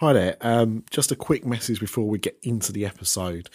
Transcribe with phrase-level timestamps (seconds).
[0.00, 0.36] Hi there.
[0.40, 3.50] Um, just a quick message before we get into the episode.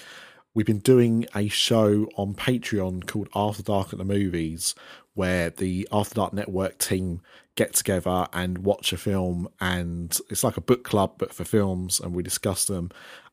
[0.54, 4.76] We've been doing a show on Patreon called After Dark at the Movies,
[5.14, 7.22] where the After Dark Network team
[7.56, 12.02] get together and watch a film, and it's like a book club but for films,
[12.02, 12.92] and we discuss them.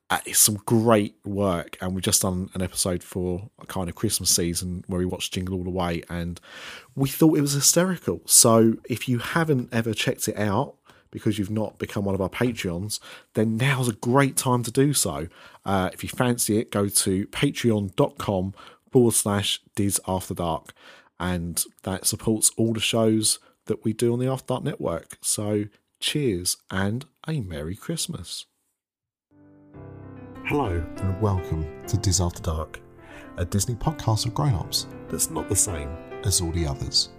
[0.08, 3.96] Uh, it's some great work, and we've just done an episode for a kind of
[3.96, 6.40] Christmas season where we watched Jingle All the Way, and
[6.94, 8.20] we thought it was hysterical.
[8.26, 10.76] So if you haven't ever checked it out,
[11.10, 13.00] because you've not become one of our Patreons,
[13.34, 15.28] then now's a great time to do so.
[15.64, 18.54] Uh, if you fancy it, go to patreon.com
[18.90, 20.72] forward slash Diz After Dark,
[21.18, 25.18] and that supports all the shows that we do on the After Dark Network.
[25.20, 25.66] So
[26.00, 28.46] cheers and a Merry Christmas.
[30.46, 32.80] Hello and welcome to Diz After Dark,
[33.36, 35.90] a Disney podcast of grown ups that's not the same
[36.24, 37.10] as all the others.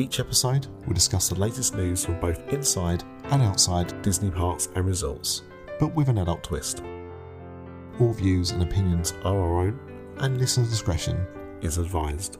[0.00, 4.86] Each episode, we discuss the latest news from both inside and outside Disney parks and
[4.86, 5.42] resorts,
[5.78, 6.82] but with an adult twist.
[8.00, 9.78] All views and opinions are our own,
[10.20, 11.26] and listener discretion
[11.60, 12.38] is advised.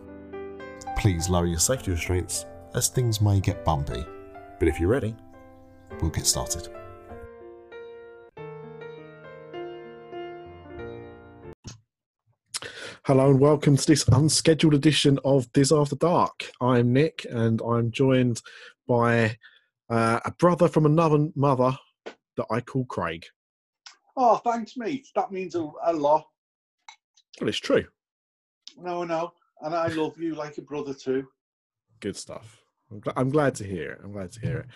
[0.96, 4.06] Please lower your safety restraints as things may get bumpy,
[4.58, 5.14] but if you're ready,
[6.00, 6.66] we'll get started.
[13.06, 16.50] Hello and welcome to this unscheduled edition of Diz After Dark.
[16.60, 18.42] I'm Nick and I'm joined
[18.86, 19.38] by
[19.88, 21.78] uh, a brother from another mother
[22.36, 23.24] that I call Craig.
[24.18, 25.08] Oh, thanks, mate.
[25.14, 26.26] That means a, a lot.
[27.40, 27.86] Well, it's true.
[28.76, 29.32] No, no.
[29.62, 31.26] And I love you like a brother too.
[32.00, 32.60] Good stuff.
[32.92, 34.00] I'm, gl- I'm glad to hear it.
[34.04, 34.66] I'm glad to hear it.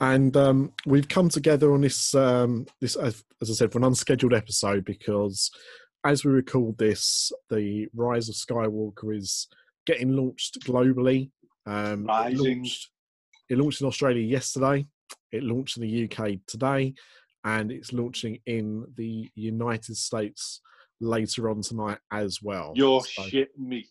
[0.00, 3.84] And um, we've come together on this, um, this as, as I said, for an
[3.84, 5.50] unscheduled episode because
[6.04, 9.48] as we record this, the Rise of Skywalker is
[9.86, 11.30] getting launched globally.
[11.66, 12.58] Um, it Rising.
[12.58, 12.90] launched,
[13.48, 14.86] it launched in Australia yesterday.
[15.32, 16.94] It launched in the UK today,
[17.44, 20.60] and it's launching in the United States
[21.00, 22.72] later on tonight as well.
[22.76, 23.88] You're So- shitting me.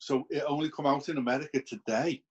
[0.00, 2.22] So it only come out in America today.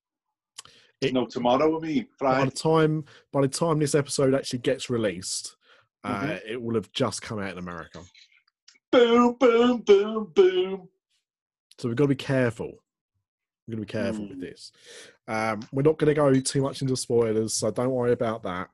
[1.02, 1.78] It- no, tomorrow.
[1.78, 5.56] I mean, by the time by the time this episode actually gets released,
[6.03, 6.41] uh, Mhm.
[6.47, 8.03] it will have just come out in America.
[8.92, 10.90] Boom, boom, boom, boom.
[11.78, 12.72] So we've got to be careful.
[13.68, 14.42] We're going to be careful with Mm.
[14.42, 14.72] this.
[15.28, 18.70] Um, we're not going to go too much into spoilers, so don't worry about that.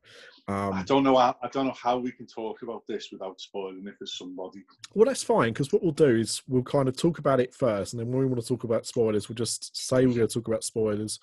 [0.47, 1.18] Um, I don't know.
[1.18, 4.63] How, I don't know how we can talk about this without spoiling it for somebody.
[4.94, 7.94] well, that's fine because what we'll do is we'll kind of talk about it first,
[7.94, 10.34] and then when we want to talk about spoilers, we'll just say we're going to
[10.34, 11.19] talk about spoilers,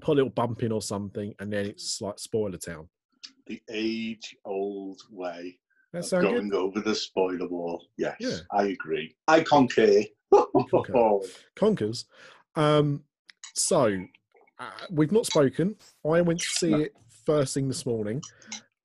[0.00, 2.88] put a little bump in or something, and then it's like spoiler town.
[3.46, 5.58] The age-old way
[5.92, 6.50] That of sound good?
[6.50, 7.84] going over the spoiler wall.
[7.96, 8.36] Yes, Yeah.
[8.52, 9.14] I agree.
[9.28, 10.02] I concur.
[10.70, 11.20] concur.
[11.56, 12.04] Conkers.
[12.54, 13.02] Um,
[13.54, 13.98] so
[14.58, 15.74] uh, we've not spoken.
[16.04, 16.80] I went to see No.
[16.80, 16.94] it
[17.26, 18.22] first thing this morning,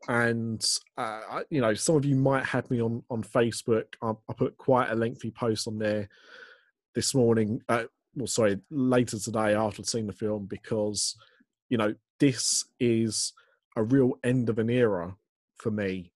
[0.07, 0.63] and
[0.97, 3.85] uh, I, you know, some of you might have me on on Facebook.
[4.01, 6.09] I, I put quite a lengthy post on there
[6.95, 7.61] this morning.
[7.69, 7.83] Uh,
[8.15, 11.15] well, sorry, later today after seen the film because
[11.69, 13.33] you know this is
[13.75, 15.15] a real end of an era
[15.57, 16.11] for me.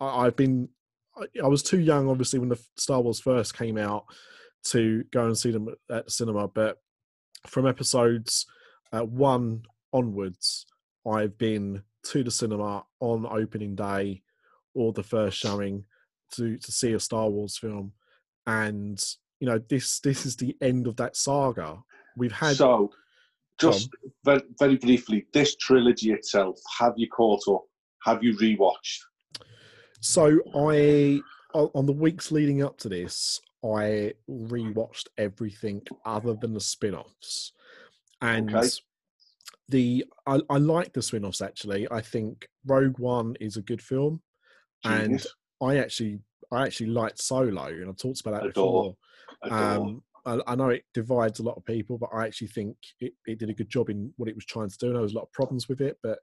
[0.00, 0.68] I, I've been.
[1.16, 4.04] I, I was too young, obviously, when the Star Wars first came out
[4.68, 6.48] to go and see them at- at the cinema.
[6.48, 6.78] But
[7.46, 8.46] from episodes
[8.92, 9.62] uh, one
[9.92, 10.66] onwards,
[11.06, 14.22] I've been to the cinema on opening day
[14.74, 15.84] or the first showing
[16.32, 17.92] to to see a Star Wars film,
[18.46, 19.02] and
[19.40, 21.78] you know this this is the end of that saga.
[22.16, 22.92] We've had so,
[23.60, 23.90] just
[24.24, 27.62] very, very briefly, this trilogy itself, have you caught up?
[28.04, 28.98] Have you rewatched?
[30.04, 31.22] So I
[31.54, 37.52] on the weeks leading up to this, I rewatched everything other than the spin-offs.
[38.20, 38.68] And Okay.
[39.70, 41.88] the I, I like the spin-offs actually.
[41.90, 44.20] I think Rogue One is a good film.
[44.84, 45.24] And
[45.62, 46.20] I actually
[46.52, 48.96] I actually liked Solo and I've talked about that Adore.
[49.42, 49.56] before.
[49.56, 49.86] Adore.
[49.86, 53.14] Um I, I know it divides a lot of people, but I actually think it,
[53.26, 54.86] it did a good job in what it was trying to do.
[54.88, 56.18] And there was a lot of problems with it, but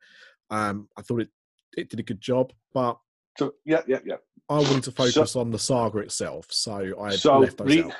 [0.51, 1.29] um, I thought it,
[1.77, 2.51] it did a good job.
[2.73, 2.97] But
[3.37, 4.15] so, yeah, yeah, yeah.
[4.49, 7.83] I wanted to So- focus on the saga itself, so I so, left those re-
[7.83, 7.93] out.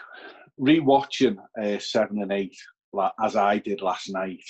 [0.60, 2.56] rewatching uh, seven and eight,
[2.94, 4.44] la- as I did last night,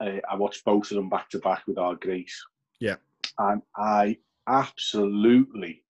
[0.00, 2.36] uh, I watched both of them back to back with our Grace.
[2.80, 2.96] Yeah.
[3.38, 4.18] And I
[4.48, 5.82] absolutely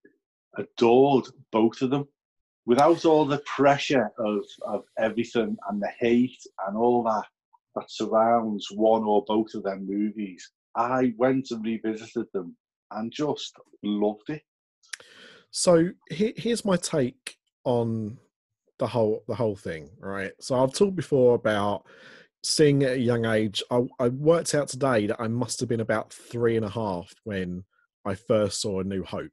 [0.57, 2.07] adored both of them.
[2.67, 7.27] Without all the pressure of, of everything and the hate and all that
[7.77, 12.57] that surrounds one or both of them movies, I went and revisited them
[12.93, 14.43] and just loved it.
[15.51, 18.19] So he, here's my take on
[18.79, 20.33] the whole the whole thing, right?
[20.41, 21.87] So I've talked before about
[22.47, 25.81] seeing at a young age, I, I worked out today that I must have been
[25.81, 27.65] about three and a half when
[28.05, 29.33] I first saw A New Hope.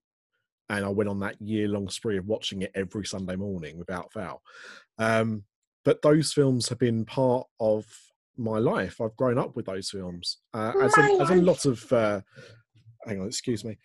[0.70, 4.12] And I went on that year long spree of watching it every Sunday morning without
[4.12, 4.42] fail.
[4.98, 5.44] Um,
[5.86, 7.86] but those films have been part of
[8.36, 9.00] my life.
[9.00, 10.38] I've grown up with those films.
[10.54, 12.22] Uh, as, a, as a lot of, uh,
[13.06, 13.78] hang on, excuse me.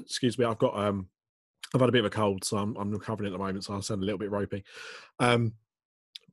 [0.00, 1.08] Excuse me, I've got um,
[1.74, 3.74] I've had a bit of a cold, so I'm, I'm recovering at the moment, so
[3.74, 4.64] I sound a little bit ropey.
[5.18, 5.54] Um,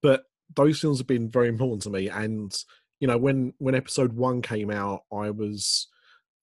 [0.02, 0.24] but
[0.56, 2.54] those films have been very important to me, and
[3.00, 5.88] you know, when when episode one came out, I was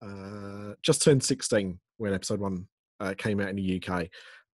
[0.01, 2.67] uh, just turned 16 when episode one
[2.99, 4.07] uh, came out in the UK,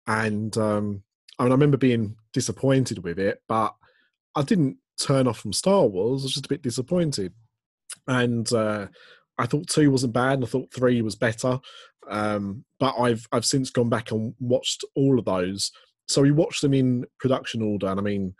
[0.06, 1.02] and um,
[1.38, 3.74] I mean, I remember being disappointed with it, but
[4.34, 6.22] I didn't turn off from Star Wars.
[6.22, 7.32] I was just a bit disappointed,
[8.06, 8.88] and uh,
[9.38, 11.58] I thought two wasn't bad, and I thought three was better.
[12.08, 15.72] Um, but I've I've since gone back and watched all of those.
[16.08, 18.34] So we watched them in production order, and I mean,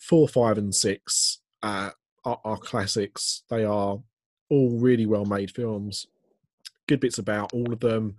[0.00, 1.90] four, five, and six uh,
[2.24, 3.42] are, are classics.
[3.48, 3.98] They are
[4.50, 6.06] all really well made films.
[6.88, 8.16] Good bits about all of them.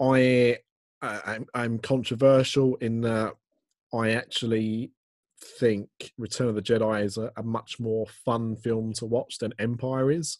[0.00, 0.58] I
[1.02, 3.34] uh, I'm, I'm controversial in that
[3.92, 4.92] I actually
[5.58, 9.52] think Return of the Jedi is a, a, much more fun film to watch than
[9.58, 10.38] Empire is.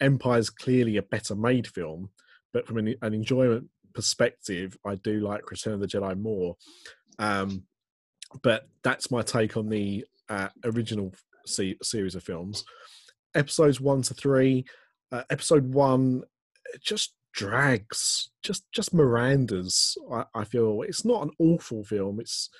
[0.00, 2.10] Empire is clearly a better made film,
[2.52, 6.56] but from an, an enjoyment perspective, I do like Return of the Jedi more.
[7.18, 7.64] Um,
[8.42, 11.12] but that's my take on the uh, original
[11.46, 12.64] se- series of films.
[13.34, 14.64] Episodes one to three.
[15.10, 16.22] Uh, episode one
[16.80, 19.96] just drags, just just Miranda's.
[20.12, 22.20] I, I feel it's not an awful film.
[22.20, 22.50] It's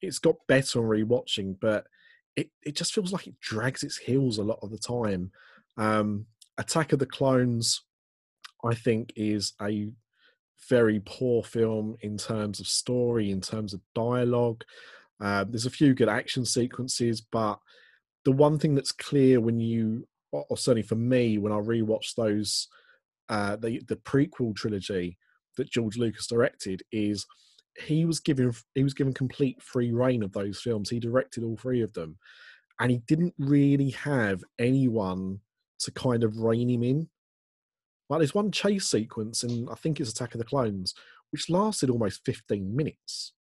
[0.00, 1.86] it's got better on rewatching, but
[2.36, 5.30] it, it just feels like it drags its heels a lot of the time.
[5.76, 6.26] Um,
[6.58, 7.82] Attack of the Clones,
[8.64, 9.88] I think, is a
[10.68, 14.64] very poor film in terms of story, in terms of dialogue.
[15.20, 17.58] Uh, there's a few good action sequences, but
[18.24, 22.68] the one thing that's clear when you, or certainly for me, when I rewatch those,
[23.28, 25.18] uh, the the prequel trilogy
[25.56, 27.26] that George Lucas directed, is
[27.78, 30.90] he was given he was given complete free reign of those films.
[30.90, 32.18] He directed all three of them,
[32.80, 35.40] and he didn't really have anyone
[35.80, 37.08] to kind of rein him in.
[38.08, 40.94] Like there's one chase sequence, and I think it's Attack of the Clones,
[41.32, 43.32] which lasted almost 15 minutes.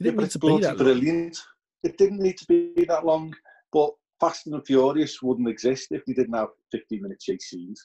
[0.00, 1.36] It didn't yeah, need to be that brilliant.
[1.36, 1.92] Long.
[1.92, 3.34] It didn't need to be that long,
[3.72, 3.90] but
[4.20, 7.80] Fast and Furious wouldn't exist if they didn't have 15 minute chase scenes.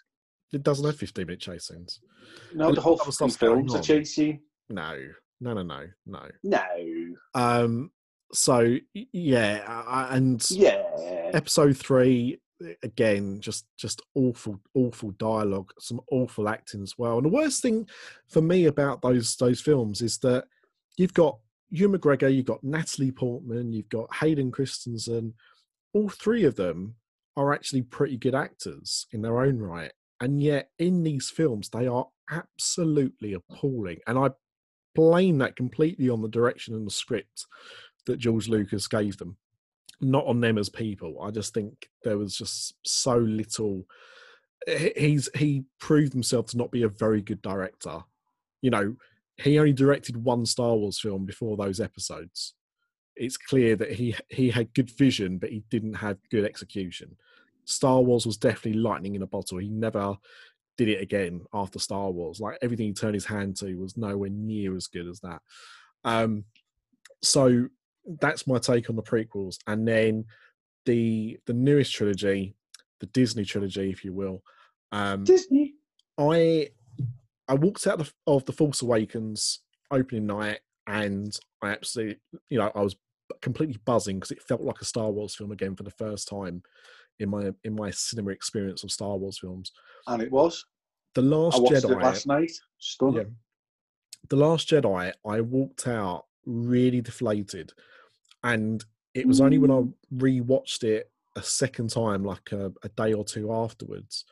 [0.54, 2.00] It doesn't have 15 minute chase scenes.
[2.54, 4.40] No, the whole film's a chase scene.
[4.70, 4.98] No,
[5.42, 6.28] no, no, no, no.
[6.44, 6.64] No.
[7.34, 7.92] Um.
[8.32, 10.84] So yeah, and yeah,
[11.34, 12.40] episode three
[12.84, 17.18] again, just just awful, awful dialogue, some awful acting as well.
[17.18, 17.88] And the worst thing
[18.28, 20.46] for me about those those films is that
[20.98, 21.38] you've got
[21.70, 25.34] Ewan McGregor, you've got Natalie Portman, you've got Hayden Christensen.
[25.94, 26.96] All three of them
[27.36, 31.88] are actually pretty good actors in their own right, and yet in these films they
[31.88, 34.00] are absolutely appalling.
[34.08, 34.30] And I
[34.96, 37.46] blame that completely on the direction and the script
[38.06, 39.38] that George Lucas gave them,
[40.02, 41.22] not on them as people.
[41.22, 43.86] I just think there was just so little.
[44.96, 48.00] He's he proved himself to not be a very good director.
[48.62, 48.96] You know,
[49.38, 52.54] he only directed one Star Wars film before those episodes.
[53.16, 57.18] It's clear that he he had good vision, but he didn't have good execution.
[57.66, 59.60] Star Wars was definitely lightning in a bottle.
[59.60, 60.18] He never
[60.78, 62.40] did it again after Star Wars.
[62.40, 65.42] Like everything he turned his hand to was nowhere near as good as that.
[66.04, 66.46] Um,
[67.22, 67.68] so
[68.20, 70.26] that's my take on the prequels, and then
[70.86, 72.56] the the newest trilogy,
[73.00, 74.44] the Disney trilogy, if you will.
[74.92, 75.76] Um, Disney.
[76.18, 76.70] I
[77.48, 79.62] I walked out of, of the Force Awakens
[79.92, 82.96] opening night, and I absolutely, you know, I was
[83.42, 86.64] completely buzzing because it felt like a Star Wars film again for the first time
[87.20, 89.72] in my in my cinema experience of Star Wars films.
[90.08, 90.66] And it was
[91.16, 91.92] the Last I watched Jedi.
[91.92, 93.16] It last night, stunning.
[93.16, 93.24] Yeah,
[94.30, 95.14] the Last Jedi.
[95.26, 97.74] I walked out really deflated,
[98.44, 99.94] and it was only when I mm.
[100.16, 104.26] rewatched it a second time, like a, a day or two afterwards,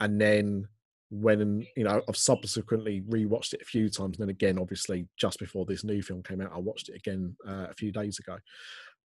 [0.00, 0.68] and then
[1.10, 5.38] when you know I've subsequently rewatched it a few times, and then again, obviously, just
[5.38, 8.38] before this new film came out, I watched it again uh, a few days ago.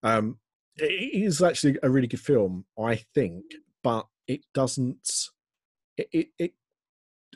[0.03, 0.37] Um,
[0.77, 3.45] it is actually a really good film, I think,
[3.83, 5.09] but it doesn't.
[5.97, 6.53] It, it, it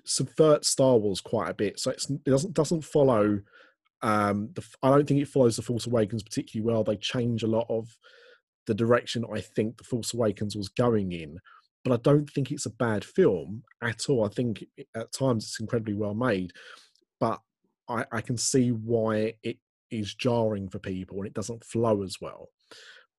[0.03, 3.39] subverts Star Wars quite a bit, so it doesn't doesn't follow.
[4.01, 6.83] Um, the, I don't think it follows the Force Awakens particularly well.
[6.83, 7.87] They change a lot of
[8.67, 11.39] the direction I think the Force Awakens was going in,
[11.83, 14.25] but I don't think it's a bad film at all.
[14.25, 14.63] I think
[14.95, 16.51] at times it's incredibly well made,
[17.19, 17.39] but
[17.89, 19.57] I, I can see why it
[19.89, 22.49] is jarring for people and it doesn't flow as well.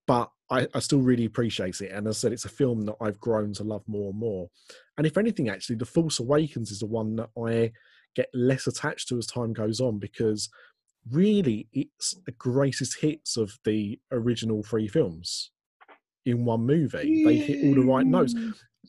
[0.07, 1.93] but I, I, still really appreciate it.
[1.93, 4.49] And as I said, it's a film that I've grown to love more and more.
[4.97, 7.73] And if anything, actually, The Force Awakens is the one that I
[8.15, 10.49] get less attached to as time goes on because
[11.11, 15.51] really it's the greatest hits of the original three films
[16.27, 17.25] in one movie.
[17.25, 18.35] They hit all the right notes.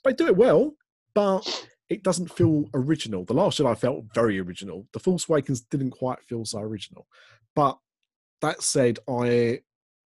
[0.03, 0.73] They do it well,
[1.13, 3.25] but it doesn't feel original.
[3.25, 4.85] The Last Jedi felt very original.
[4.93, 7.07] The Force Awakens didn't quite feel so original.
[7.55, 7.77] But
[8.41, 9.59] that said, I,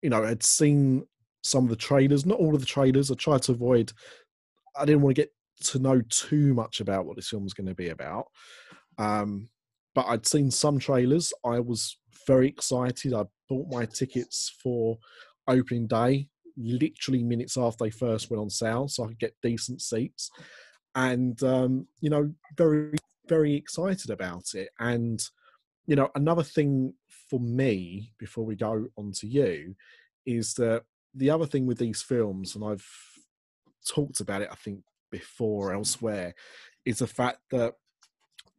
[0.02, 1.06] you know, had seen
[1.42, 3.12] some of the trailers, not all of the trailers.
[3.12, 3.94] I tried to avoid.
[4.78, 5.32] I didn't want to get
[5.66, 8.26] to know too much about what this film was going to be about.
[9.00, 9.50] Um,
[9.96, 11.34] but I'd seen some trailers.
[11.44, 13.14] I was very excited.
[13.14, 15.00] I bought my tickets for
[15.48, 19.82] opening day literally minutes after they first went on sale, so I could get decent
[19.82, 20.30] seats.
[20.94, 24.70] And um, you know, very very excited about it.
[24.80, 25.24] And
[25.88, 26.94] you know, another thing
[27.30, 29.76] for me before we go on to you
[30.26, 30.84] is that
[31.16, 32.86] the other thing with these films, and I've
[33.88, 36.36] talked about it, I think before elsewhere,
[36.86, 37.74] is the fact that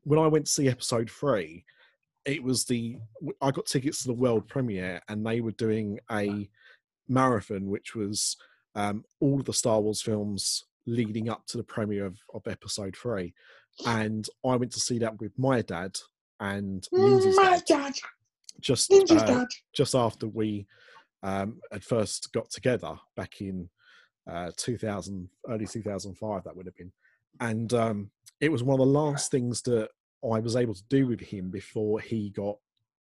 [0.04, 1.64] when I went to see episode three,
[2.24, 2.96] it was the
[3.40, 6.48] I got tickets to the world premiere, and they were doing a
[7.08, 8.36] marathon, which was
[8.74, 12.96] um, all of the Star Wars films leading up to the premiere of, of episode
[12.96, 13.34] three.
[13.86, 15.96] And I went to see that with my dad
[16.40, 17.94] and Lindsay's my dad.
[18.60, 19.46] Just uh, dad.
[19.74, 20.66] just after we
[21.22, 23.68] um, had first got together back in
[24.30, 26.92] uh, 2000, early 2005, that would have been.
[27.40, 29.90] And um, it was one of the last things that
[30.24, 32.56] I was able to do with him before he got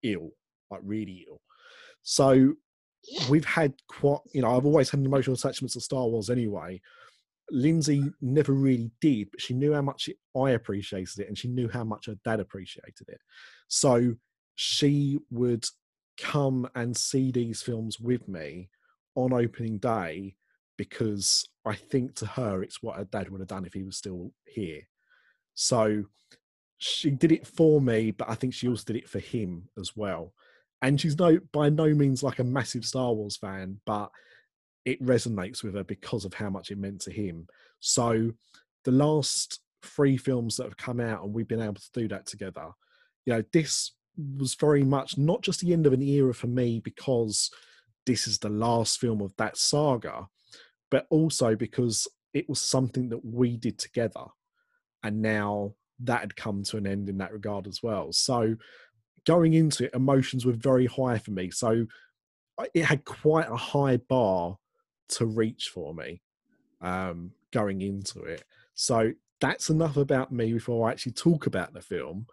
[0.03, 0.31] ill,
[0.71, 1.41] like really ill.
[2.03, 2.55] So
[3.29, 6.81] we've had quite, you know, I've always had an emotional attachment to Star Wars anyway.
[7.51, 11.69] Lindsay never really did, but she knew how much I appreciated it and she knew
[11.69, 13.21] how much her dad appreciated it.
[13.69, 14.15] So
[14.55, 15.65] she would
[16.19, 18.69] come and see these films with me
[19.17, 20.37] on opening day
[20.77, 23.97] because I think to her it's what her dad would have done if he was
[23.97, 24.83] still here.
[25.61, 26.05] So
[26.79, 29.97] she did it for me, but I think she also did it for him as
[29.97, 30.33] well
[30.83, 34.11] and she's no by no means like a massive Star Wars fan, but
[34.85, 37.47] it resonates with her because of how much it meant to him.
[37.81, 38.33] So
[38.85, 42.27] the last three films that have come out and we've been able to do that
[42.27, 42.71] together,
[43.27, 43.93] you know, this
[44.39, 47.51] was very much not just the end of an era for me because
[48.07, 50.29] this is the last film of that saga,
[50.91, 54.25] but also because it was something that we did together.
[55.03, 58.13] And now that had come to an end in that regard as well.
[58.13, 58.57] So
[59.27, 61.51] going into it, emotions were very high for me.
[61.51, 61.87] So
[62.75, 64.57] it had quite a high bar
[65.11, 66.23] to reach for me
[66.81, 68.45] um, going into it.
[68.75, 72.27] So that's enough about me before I actually talk about the film.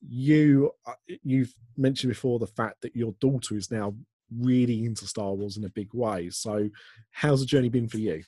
[0.00, 3.94] You uh, you've mentioned before the fact that your daughter is now
[4.36, 6.30] really into Star Wars in a big way.
[6.30, 6.70] So
[7.10, 8.22] how's the journey been for you?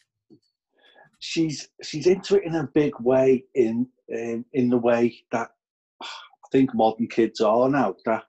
[1.26, 5.48] She's she's into it in a big way in in, in the way that
[6.02, 6.06] I
[6.52, 7.96] think modern kids are now.
[8.04, 8.24] That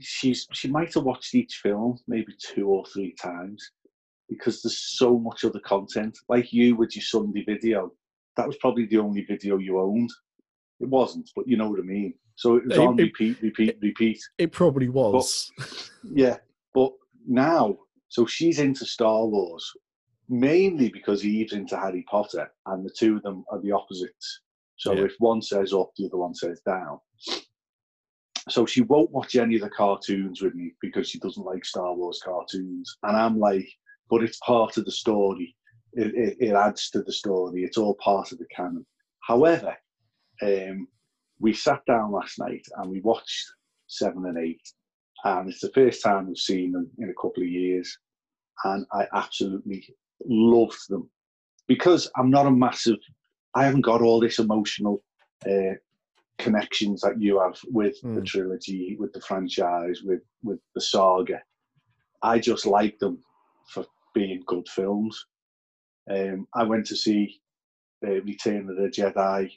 [0.00, 3.70] she's she might have watched each film maybe two or three times
[4.28, 6.18] because there's so much other content.
[6.28, 7.90] Like you with your Sunday video,
[8.36, 10.10] that was probably the only video you owned.
[10.80, 12.12] It wasn't, but you know what I mean.
[12.36, 14.20] So it was it, on repeat, repeat, repeat.
[14.36, 15.50] It probably was.
[15.56, 16.36] But, yeah,
[16.74, 16.92] but
[17.26, 19.72] now, so she's into Star Wars
[20.28, 24.40] mainly because Eve's into Harry Potter, and the two of them are the opposites.
[24.76, 25.04] So yeah.
[25.04, 26.98] if one says up, the other one says down.
[28.48, 31.94] So she won't watch any of the cartoons with me because she doesn't like Star
[31.94, 32.96] Wars cartoons.
[33.02, 33.66] And I'm like,
[34.10, 35.56] but it's part of the story.
[35.94, 37.64] It, it, it adds to the story.
[37.64, 38.84] It's all part of the canon.
[39.20, 39.74] However,
[40.42, 40.88] um,
[41.38, 43.46] we sat down last night and we watched
[43.86, 44.60] seven and eight.
[45.24, 47.96] And it's the first time we've seen them in a couple of years.
[48.64, 49.86] And I absolutely
[50.26, 51.08] loved them
[51.66, 52.98] because I'm not a massive
[53.54, 55.02] I haven't got all this emotional
[55.48, 55.74] uh,
[56.38, 58.14] connections that you have with mm.
[58.14, 58.24] the hmm.
[58.24, 61.40] trilogy, with the franchise, with with the saga.
[62.22, 63.18] I just like them
[63.68, 65.26] for being good films.
[66.10, 67.40] Um, I went to see
[68.06, 69.50] uh, Return of the Jedi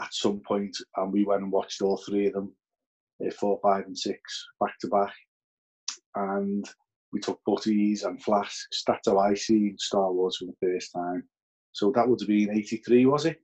[0.00, 2.52] at some point, and we went and watched all three of them,
[3.24, 4.20] uh, four, five, and six,
[4.60, 5.12] back to back.
[6.14, 6.64] And
[7.14, 8.82] we took butties and flasks.
[8.86, 11.22] That's how I Star Wars for the first time.
[11.72, 13.40] So that would have been 83, was it?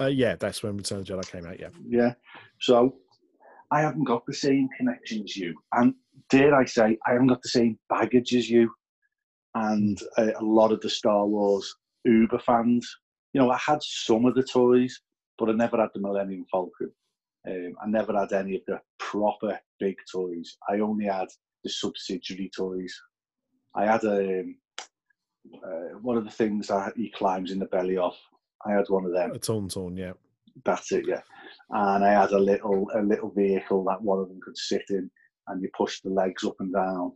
[0.00, 1.68] Uh, yeah, that's when Return of the Jedi came out, yeah.
[1.86, 2.14] Yeah.
[2.60, 2.96] So
[3.70, 5.54] I haven't got the same connection as you.
[5.74, 5.94] And
[6.30, 8.70] dare I say, I haven't got the same baggage as you.
[9.54, 11.74] And uh, a lot of the Star Wars
[12.06, 12.90] Uber fans.
[13.32, 14.98] You know, I had some of the toys,
[15.38, 16.92] but I never had the Millennium Falcon.
[17.46, 20.56] Um, I never had any of the proper big toys.
[20.68, 21.28] I only had
[21.64, 22.94] the subsidiary toys.
[23.74, 24.56] I had a, um,
[25.64, 28.14] uh, one of the things that he climbs in the belly of.
[28.66, 29.32] I had one of them.
[29.32, 30.12] A tauntaun, yeah.
[30.64, 31.20] That's it, yeah.
[31.70, 35.10] And I had a little a little vehicle that one of them could sit in,
[35.48, 37.12] and you push the legs up and down.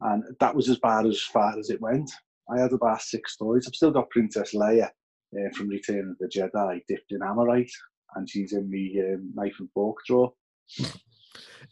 [0.00, 2.10] And that was as bad as far as it went.
[2.50, 3.66] I had about six toys.
[3.66, 7.70] I've still got Princess Leia uh, from Return of the Jedi dipped in Amorite,
[8.14, 10.32] and she's in the um, knife and fork drawer.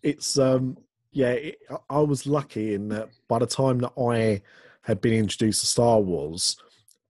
[0.03, 0.77] It's um
[1.15, 4.43] yeah, it, I was lucky in that by the time that I
[4.83, 6.57] had been introduced to Star Wars,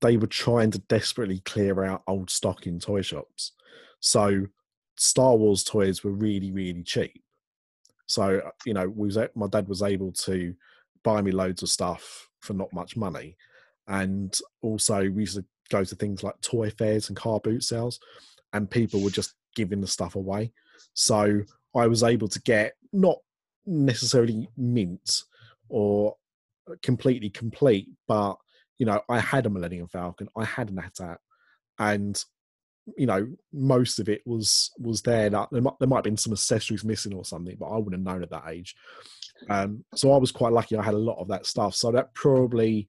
[0.03, 3.53] they were trying to desperately clear out old stock in toy shops.
[4.01, 4.47] So
[4.97, 7.23] Star Wars toys were really, really cheap.
[8.07, 10.55] So uh, you know, was my dad was able to
[11.03, 13.39] buy me loads of stuff for not much money,
[13.89, 17.99] and also we used to go to things like toy fairs and car boot sales,
[18.53, 20.53] and people were just giving the stuff away.
[20.93, 21.41] So
[21.75, 23.17] I was able to get not
[23.67, 25.25] necessarily mint
[25.69, 26.17] or
[26.83, 28.37] completely complete, but
[28.79, 31.19] you know, I had a Millennium Falcon, I had an AT-AT,
[31.79, 32.23] and
[32.99, 35.31] you know, most of it was was there.
[35.31, 37.95] That there might, there might have been some accessories missing or something, but I wouldn't
[37.95, 38.75] have known at that age.
[39.49, 40.77] Um, so I was quite lucky.
[40.77, 41.75] I had a lot of that stuff.
[41.75, 42.89] So that probably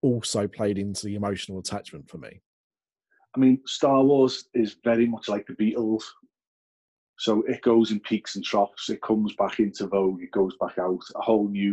[0.00, 2.40] also played into the emotional attachment for me.
[3.34, 6.04] I mean, Star Wars is very much like the Beatles.
[7.22, 8.88] So it goes in peaks and troughs.
[8.88, 10.24] It comes back into vogue.
[10.24, 10.98] It goes back out.
[11.14, 11.72] A whole new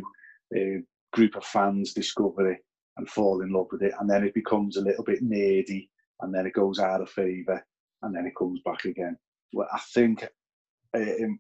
[0.56, 2.60] uh, group of fans discover it
[2.98, 5.90] and fall in love with it, and then it becomes a little bit nerdy,
[6.22, 7.66] and then it goes out of favour,
[8.04, 9.18] and then it comes back again.
[9.52, 10.24] Well, I think
[10.96, 11.40] uh, in,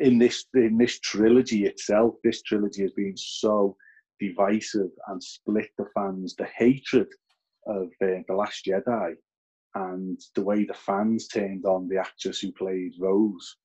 [0.00, 3.74] in this in this trilogy itself, this trilogy has been so
[4.20, 6.34] divisive and split the fans.
[6.36, 7.08] The hatred
[7.66, 9.14] of uh, the Last Jedi
[9.76, 13.56] and the way the fans turned on the actress who played Rose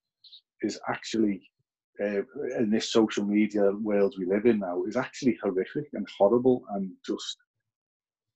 [0.62, 1.42] is actually
[2.04, 2.22] uh,
[2.60, 6.92] in this social media world we live in now is actually horrific and horrible and
[7.06, 7.38] just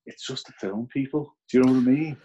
[0.06, 1.36] it's just a film people.
[1.50, 2.18] Do you know what i mean?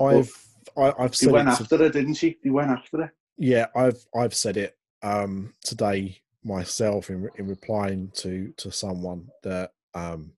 [0.00, 0.46] I've
[0.76, 2.36] I, have i have said he went after to, it didn't she?
[2.42, 8.10] He went after it yeah i've i've said it um today myself in in replying
[8.14, 10.32] to to someone that um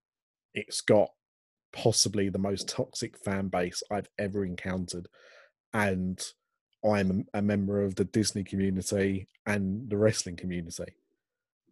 [0.54, 1.10] it's got
[1.72, 5.08] possibly the most toxic fan base I've ever encountered.
[5.72, 6.20] And
[6.84, 10.94] I'm a, member of the Disney community and the wrestling community.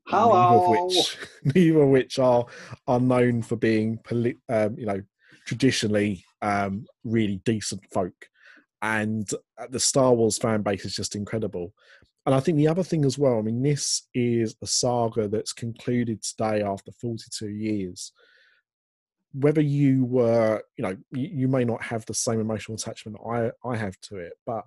[0.07, 0.33] Hello.
[0.33, 1.19] Neither of which,
[1.55, 2.47] neither of which are
[2.87, 5.03] are known for being, poli- um, you know,
[5.47, 8.15] traditionally um, really decent folk.
[8.81, 11.73] And uh, the Star Wars fan base is just incredible.
[12.27, 15.53] And I think the other thing as well, I mean, this is a saga that's
[15.53, 18.13] concluded today after 42 years
[19.33, 23.51] whether you were, you know, you, you, may not have the same emotional attachment I,
[23.65, 24.65] I have to it, but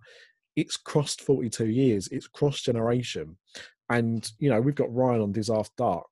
[0.56, 3.38] it's crossed 42 years, it's cross generation.
[3.90, 6.08] And, you know, we've got Ryan on Diz After Dark.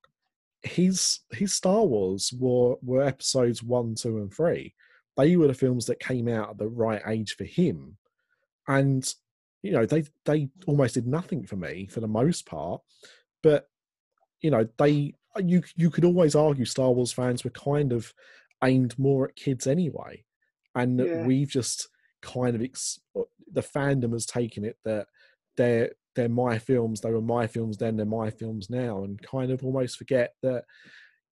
[0.62, 4.74] His his Star Wars were were episodes one, two, and three.
[5.16, 7.96] They were the films that came out at the right age for him.
[8.68, 9.10] And,
[9.62, 12.82] you know, they they almost did nothing for me for the most part.
[13.42, 13.68] But,
[14.42, 18.12] you know, they you you could always argue Star Wars fans were kind of
[18.62, 20.24] aimed more at kids anyway,
[20.74, 21.24] and yeah.
[21.24, 21.88] we've just
[22.22, 25.06] kind of ex- uh, the fandom has taken it that
[25.56, 29.50] they're they're my films, they were my films then, they're my films now, and kind
[29.50, 30.64] of almost forget that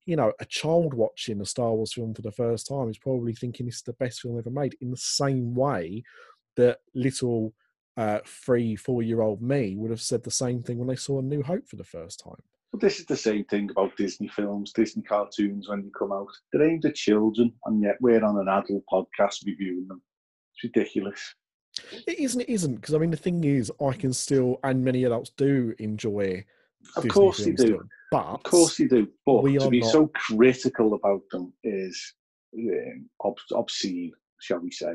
[0.06, 3.34] you know a child watching a Star Wars film for the first time is probably
[3.34, 4.76] thinking it's the best film ever made.
[4.80, 6.02] In the same way
[6.56, 7.54] that little
[7.96, 11.18] uh, three, four year old me would have said the same thing when they saw
[11.18, 12.42] A New Hope for the first time.
[12.72, 16.28] But this is the same thing about Disney films, Disney cartoons when they come out.
[16.52, 20.02] They're aimed at children, and yet we're on an adult podcast reviewing them.
[20.54, 21.34] It's ridiculous.
[22.06, 22.42] It isn't.
[22.42, 25.74] It isn't because I mean the thing is, I can still, and many adults do
[25.78, 26.44] enjoy.
[26.96, 27.66] Of Disney course they do.
[27.66, 29.08] Still, but of course they do.
[29.24, 29.90] But to be not...
[29.90, 32.14] so critical about them is
[32.56, 34.92] um, ob- obscene, shall we say?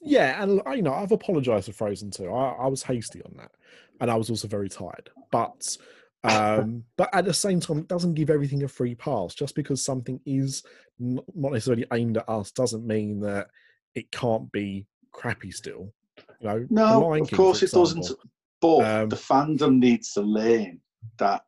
[0.00, 2.30] Yeah, and you know I've apologised for Frozen too.
[2.30, 3.52] I, I was hasty on that,
[4.00, 5.10] and I was also very tired.
[5.32, 5.76] But
[6.24, 9.34] um, but at the same time, it doesn't give everything a free pass.
[9.34, 10.62] Just because something is
[10.98, 13.48] not necessarily aimed at us doesn't mean that
[13.94, 15.92] it can't be crappy still.
[16.40, 18.10] You know, no, of King, course it doesn't.
[18.60, 20.80] But um, the fandom needs to learn
[21.18, 21.42] that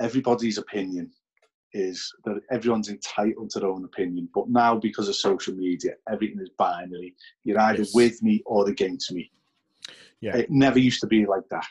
[0.00, 1.10] everybody's opinion
[1.74, 4.28] is that everyone's entitled to their own opinion.
[4.34, 7.14] But now, because of social media, everything is binary.
[7.44, 7.94] You're either yes.
[7.94, 9.30] with me or against me.
[10.20, 10.36] Yeah.
[10.36, 11.66] It never used to be like that.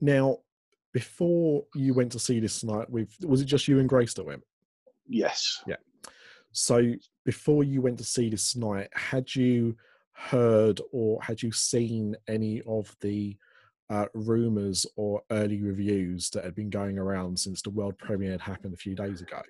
[0.00, 0.38] Now,
[0.94, 4.24] before you went to see this tonight with was it just you and grace that
[4.24, 4.42] went?
[5.06, 5.62] Yes.
[5.66, 5.76] Yeah.
[6.52, 6.94] So
[7.26, 9.76] before you went to see this tonight had you
[10.12, 13.36] heard or had you seen any of the
[13.90, 18.40] uh, rumors or early reviews that had been going around since the world premiere had
[18.40, 19.42] happened a few days ago?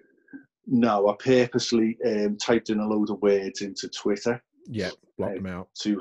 [0.67, 4.43] No, I purposely um, typed in a load of words into Twitter.
[4.67, 5.69] Yeah, block Uh, them out.
[5.83, 6.01] to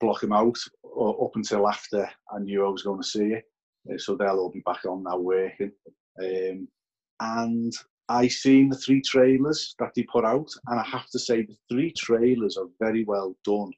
[0.00, 3.44] block them out or up until after I knew I was going to see it.
[3.90, 5.72] Uh, so they'll all be back on now working.
[6.22, 6.68] Um,
[7.20, 7.72] and
[8.08, 11.56] I seen the three trailers that they put out, and I have to say the
[11.70, 13.70] three trailers are very well done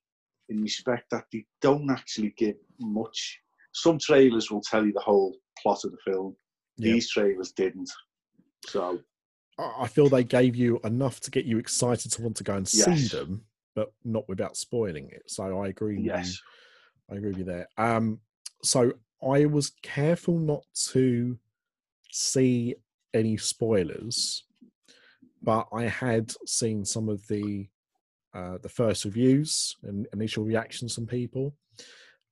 [0.48, 3.40] in respect that they don't actually give much.
[3.72, 6.36] Some trailers will tell you the whole plot of the film.
[6.76, 6.94] Yeah.
[6.94, 7.90] These trailers didn't.
[8.66, 9.00] So
[9.58, 12.68] I feel they gave you enough to get you excited to want to go and
[12.68, 15.22] see them, but not without spoiling it.
[15.26, 15.96] So I agree.
[15.96, 16.32] With you.
[17.10, 17.68] I agree with you there.
[17.78, 18.20] Um,
[18.62, 21.38] so I was careful not to
[22.12, 22.74] see
[23.14, 24.44] any spoilers,
[25.42, 27.68] but I had seen some of the
[28.34, 31.54] uh, the first reviews and initial reactions from people,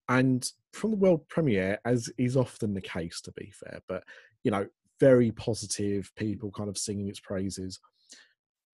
[0.08, 4.04] and from the world premiere, as is often the case, to be fair, but
[4.42, 4.66] you know,
[5.00, 7.80] very positive people kind of singing its praises.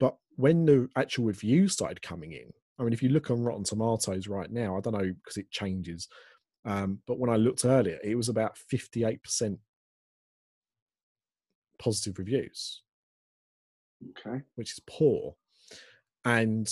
[0.00, 3.64] But when the actual reviews started coming in, I mean, if you look on Rotten
[3.64, 6.08] Tomatoes right now, I don't know because it changes,
[6.64, 9.58] um, but when I looked earlier, it was about 58%
[11.78, 12.82] positive reviews,
[14.10, 15.34] okay, which is poor.
[16.24, 16.70] And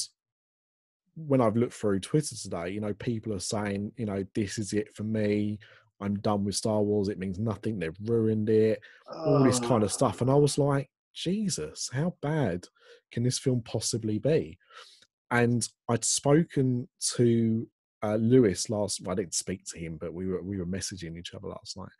[1.16, 4.72] when I've looked through Twitter today, you know, people are saying, you know, this is
[4.72, 5.58] it for me.
[6.00, 7.08] I'm done with Star Wars.
[7.08, 7.78] It means nothing.
[7.78, 8.80] They've ruined it.
[9.12, 10.20] All this kind of stuff.
[10.20, 12.66] And I was like, Jesus, how bad
[13.10, 14.58] can this film possibly be?
[15.30, 17.66] And I'd spoken to
[18.02, 19.00] uh, Lewis last.
[19.00, 21.76] Well, I didn't speak to him, but we were we were messaging each other last
[21.76, 21.90] night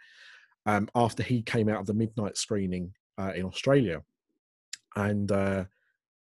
[0.67, 4.03] um, after he came out of the midnight screening uh, in Australia,
[4.97, 5.65] and uh,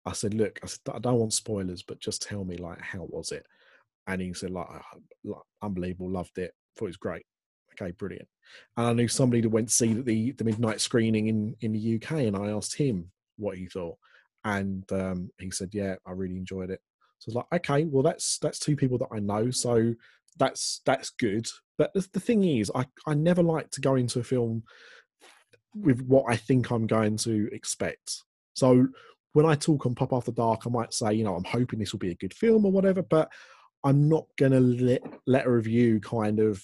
[0.04, 3.06] I said, "Look, I, said, I don't want spoilers, but just tell me like how
[3.08, 3.46] was it?"
[4.08, 4.82] And he said, "Like, "Ah,
[5.24, 7.24] like unbelievable, loved it, thought it was great."
[7.72, 8.28] Okay, brilliant.
[8.76, 11.96] And I knew somebody that went to see the the midnight screening in in the
[11.96, 13.96] UK, and I asked him what he thought,
[14.44, 16.80] and um, he said, "Yeah, I really enjoyed it."
[17.22, 19.94] So I was like, "Okay, well, that's that's two people that I know, so
[20.38, 21.46] that's that's good."
[21.78, 24.64] But the, the thing is, I I never like to go into a film
[25.74, 28.22] with what I think I'm going to expect.
[28.54, 28.88] So
[29.32, 31.92] when I talk on Pop After Dark, I might say, you know, I'm hoping this
[31.92, 33.30] will be a good film or whatever, but
[33.84, 36.62] I'm not to let let a review kind of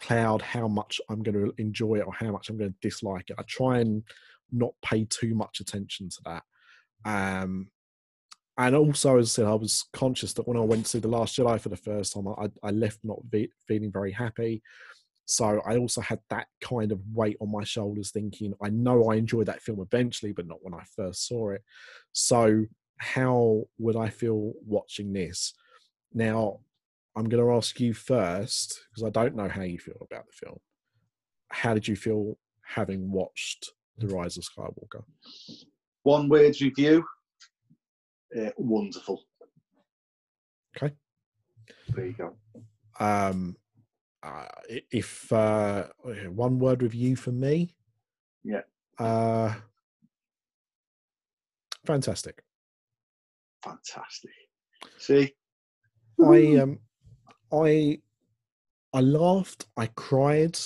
[0.00, 3.30] cloud how much I'm going to enjoy it or how much I'm going to dislike
[3.30, 3.36] it.
[3.38, 4.02] I try and
[4.50, 6.42] not pay too much attention to that.
[7.04, 7.68] Um,
[8.56, 11.36] and also, as I said, I was conscious that when I went to The Last
[11.36, 14.62] Jedi for the first time, I, I left not ve- feeling very happy.
[15.26, 19.16] So I also had that kind of weight on my shoulders, thinking, I know I
[19.16, 21.62] enjoyed that film eventually, but not when I first saw it.
[22.12, 22.66] So
[22.98, 25.54] how would I feel watching this?
[26.12, 26.60] Now,
[27.16, 30.32] I'm going to ask you first, because I don't know how you feel about the
[30.32, 30.58] film.
[31.48, 32.36] How did you feel
[32.66, 35.04] having watched The Rise of Skywalker?
[36.04, 37.04] one word review.
[38.36, 39.22] Uh, wonderful.
[40.76, 40.94] Okay.
[41.90, 42.36] There you go.
[42.98, 43.56] Um,
[44.22, 44.46] uh,
[44.90, 45.84] if uh,
[46.30, 47.74] one word review for me,
[48.42, 48.62] Yeah.
[48.98, 49.54] uh,
[51.86, 52.42] fantastic.
[53.62, 54.30] Fantastic.
[54.98, 55.34] See,
[56.22, 56.78] I um,
[57.52, 58.00] I
[58.92, 60.58] I laughed, I cried,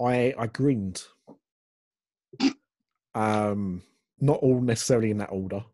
[0.00, 1.02] I I grinned.
[3.12, 3.82] Um,
[4.20, 5.64] not all necessarily in that order,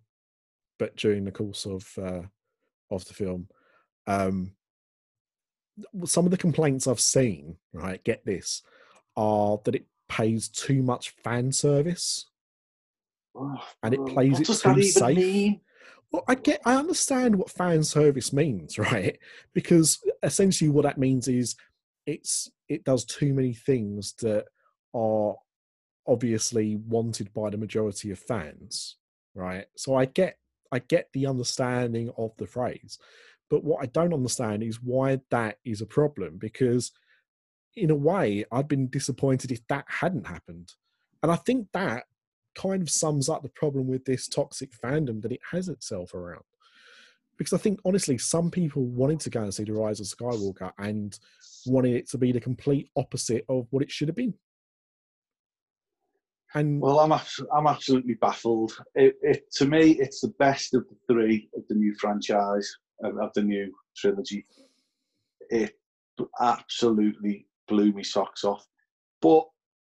[0.79, 2.23] but during the course of uh,
[2.91, 3.49] of the film,
[4.07, 4.53] um,
[6.05, 8.63] some of the complaints I've seen, right, get this,
[9.17, 12.27] are that it pays too much fan service.
[13.35, 15.17] Oh, And it plays what it does too that even safe.
[15.17, 15.61] mean?
[16.13, 19.19] Well, I get, I understand what fan service means, right?
[19.53, 21.57] Because essentially, what that means is
[22.07, 24.47] it's it does too many things that
[24.95, 25.35] are
[26.07, 28.97] obviously wanted by the majority of fans,
[29.35, 29.67] right?
[29.77, 30.39] So I get,
[30.73, 32.99] I get the understanding of the phrase,
[33.51, 36.39] but what I don't understand is why that is a problem.
[36.39, 36.93] Because
[37.75, 40.73] in a way, I'd been disappointed if that hadn't happened,
[41.23, 42.05] and I think that
[42.55, 46.43] kind of sums up the problem with this toxic fandom that it has itself around.
[47.37, 50.73] Because I think honestly, some people wanted to go and see the Rise of Skywalker
[50.79, 51.19] and
[51.67, 54.35] wanted it to be the complete opposite of what it should have been.
[56.57, 58.73] And Well, I'm abs- I'm absolutely baffled.
[58.95, 63.19] It, it to me, it's the best of the three of the new franchise of,
[63.19, 64.47] of the new trilogy.
[65.51, 65.79] It
[66.41, 68.67] absolutely blew me socks off.
[69.21, 69.45] But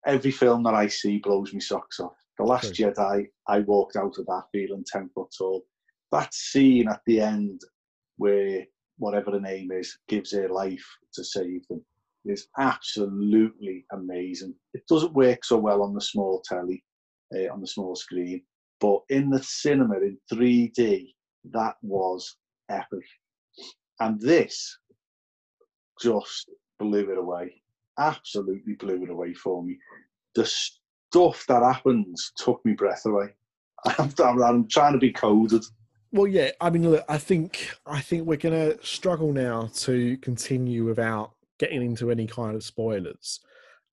[0.07, 2.17] every film that I see blows me socks off.
[2.37, 5.65] The Last Jedi, I walked out of that feeling ten foot tall.
[6.13, 7.63] That scene at the end
[8.19, 8.67] where
[8.99, 11.83] whatever the name is gives her life to save them
[12.25, 14.55] is absolutely amazing.
[14.75, 16.83] It doesn't work so well on the small telly,
[17.35, 18.43] uh, on the small screen,
[18.81, 21.15] but in the cinema in 3D,
[21.53, 22.37] that was
[22.69, 23.05] epic.
[24.01, 24.79] And this
[26.01, 27.63] just blew it away.
[27.99, 29.79] Absolutely blew it away for me.
[30.35, 33.29] The stuff that happens took me breath away.
[33.99, 35.65] I'm, I'm trying to be coded.
[36.13, 36.51] Well, yeah.
[36.61, 37.05] I mean, look.
[37.09, 42.27] I think I think we're going to struggle now to continue without getting into any
[42.27, 43.39] kind of spoilers.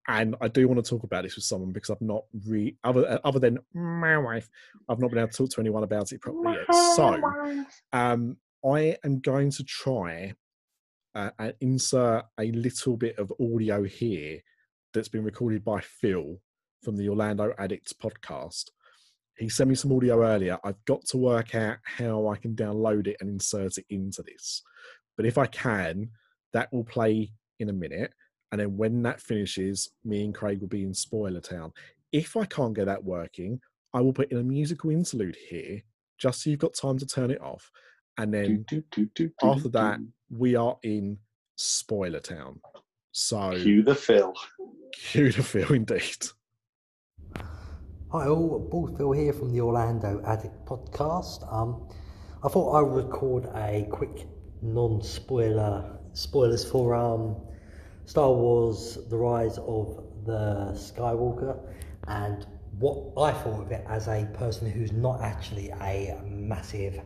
[0.08, 3.20] And I do want to talk about this with someone because I've not re other
[3.26, 4.50] other than my wife,
[4.88, 6.76] I've not been able to talk to anyone about it properly yet.
[6.96, 7.22] So,
[7.92, 10.34] um, I am going to try
[11.14, 14.40] uh, and insert a little bit of audio here
[14.94, 16.40] that's been recorded by Phil
[16.84, 18.70] from the Orlando Addicts podcast.
[19.38, 20.58] He sent me some audio earlier.
[20.64, 24.64] I've got to work out how I can download it and insert it into this.
[25.18, 26.12] But if I can,
[26.54, 28.14] that will play in a minute.
[28.52, 31.74] And then when that finishes, me and Craig will be in Spoiler Town.
[32.12, 33.60] If I can't get that working,
[33.94, 35.82] I will put in a musical interlude here,
[36.18, 37.70] just so you've got time to turn it off.
[38.18, 41.18] And then do, do, do, after that, we are in
[41.56, 42.60] Spoiler Town.
[43.12, 44.34] So cue the Phil.
[44.94, 46.28] Cue the Phil, indeed.
[48.12, 51.52] Hi all, Paul Phil here from the Orlando Addict podcast.
[51.54, 51.90] Um,
[52.44, 54.28] I thought I would record a quick
[54.62, 57.36] non-spoiler spoilers for um,
[58.06, 61.60] Star Wars: The Rise of the Skywalker,
[62.08, 62.46] and
[62.80, 67.02] what I thought of it as a person who's not actually a massive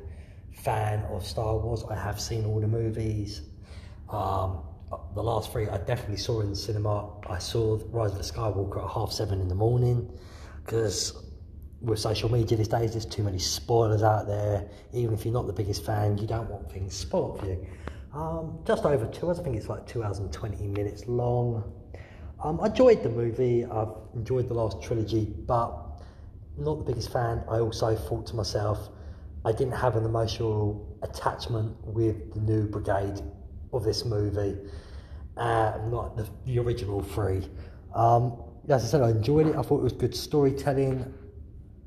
[0.54, 1.84] fan of Star Wars.
[1.90, 3.42] I have seen all the movies.
[4.10, 4.64] Um,
[5.16, 7.10] the last three I definitely saw in the cinema.
[7.30, 10.10] I saw Rise of the Skywalker at half seven in the morning
[10.64, 11.26] because
[11.82, 14.70] with social media these days, there's too many spoilers out there.
[14.94, 17.66] Even if you're not the biggest fan, you don't want things spoiled for you.
[18.14, 21.72] Um, just over two hours, I think it's like two hours and 20 minutes long.
[22.44, 25.72] Um, I enjoyed the movie, I've enjoyed the last trilogy, but
[26.58, 27.44] not the biggest fan.
[27.50, 28.90] I also thought to myself,
[29.46, 33.22] I didn't have an emotional attachment with the new brigade
[33.72, 34.58] of this movie,
[35.38, 37.48] uh, not the, the original three.
[37.96, 39.56] Um, as I said, I enjoyed it.
[39.56, 41.14] I thought it was good storytelling.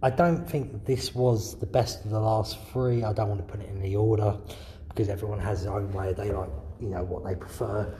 [0.02, 3.04] I don't think this was the best of the last three.
[3.04, 4.38] I don't want to put it in the order
[4.94, 6.12] because everyone has their own way.
[6.12, 7.92] They like, you know, what they prefer.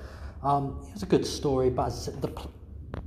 [0.43, 2.33] Um, it was a good story, but said, the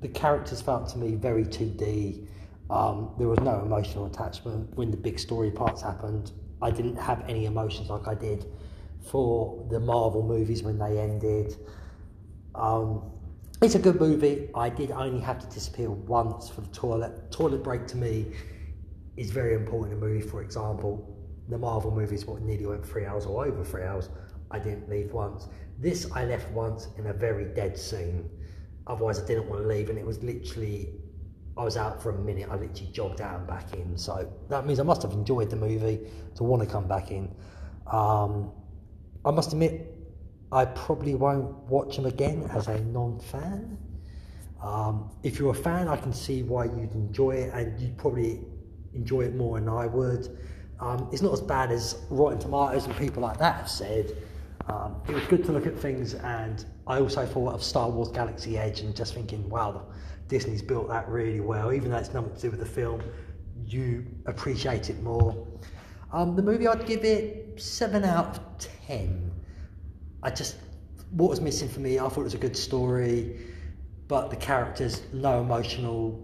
[0.01, 2.27] the characters felt to me very 2D.
[2.69, 6.31] Um, there was no emotional attachment when the big story parts happened.
[6.61, 8.45] I didn't have any emotions like I did
[9.09, 11.55] for the Marvel movies when they ended.
[12.53, 13.09] Um,
[13.61, 14.49] it's a good movie.
[14.53, 17.31] I did only have to disappear once for the toilet.
[17.31, 18.33] Toilet break to me
[19.15, 20.21] is very important in a movie.
[20.21, 21.16] For example,
[21.49, 24.09] the Marvel movies, what nearly went three hours or over three hours.
[24.51, 25.47] I didn't leave once.
[25.79, 28.29] This I left once in a very dead scene.
[28.87, 30.93] Otherwise, I didn't want to leave, and it was literally
[31.57, 32.47] I was out for a minute.
[32.49, 33.97] I literally jogged out and back in.
[33.97, 37.33] So that means I must have enjoyed the movie to want to come back in.
[37.91, 38.51] Um,
[39.25, 39.95] I must admit,
[40.51, 43.77] I probably won't watch them again as a non-fan.
[44.61, 48.41] Um, if you're a fan, I can see why you'd enjoy it, and you'd probably
[48.93, 50.37] enjoy it more than I would.
[50.79, 54.15] Um, it's not as bad as Rotten Tomatoes and people like that have said.
[54.67, 58.09] Um, it was good to look at things, and I also thought of Star Wars
[58.09, 59.87] Galaxy Edge and just thinking, wow,
[60.27, 61.71] Disney's built that really well.
[61.71, 63.01] Even though it's nothing to do with the film,
[63.65, 65.47] you appreciate it more.
[66.11, 68.39] Um, the movie, I'd give it 7 out of
[68.87, 69.31] 10.
[70.23, 70.57] I just,
[71.11, 73.37] what was missing for me, I thought it was a good story,
[74.07, 76.21] but the characters, no emotional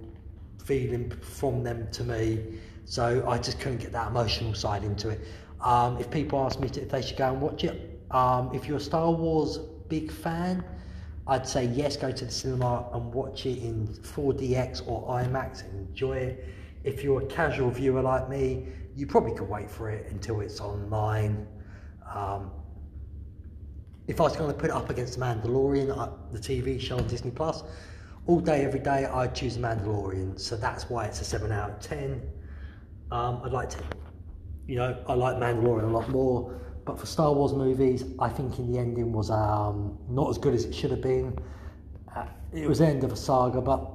[0.63, 2.59] feeling from them to me.
[2.85, 5.21] So I just couldn't get that emotional side into it.
[5.61, 8.67] Um, if people ask me to, if they should go and watch it, um, if
[8.67, 10.63] you're a Star Wars big fan,
[11.25, 15.87] I'd say yes, go to the cinema and watch it in 4DX or IMAX and
[15.87, 16.45] enjoy it.
[16.83, 20.59] If you're a casual viewer like me, you probably could wait for it until it's
[20.59, 21.47] online.
[22.13, 22.51] Um,
[24.07, 26.97] if I was going to put it up against The Mandalorian, uh, the TV show
[26.97, 27.63] on Disney Plus,
[28.27, 30.37] all day, every day, I'd choose The Mandalorian.
[30.37, 32.21] So that's why it's a 7 out of 10.
[33.11, 33.79] Um, I'd like to,
[34.67, 36.59] you know, I like Mandalorian a lot more.
[36.85, 40.53] But for Star Wars movies, I think in the ending was um, not as good
[40.53, 41.37] as it should have been.
[42.13, 43.89] Uh, it was the end of a saga, but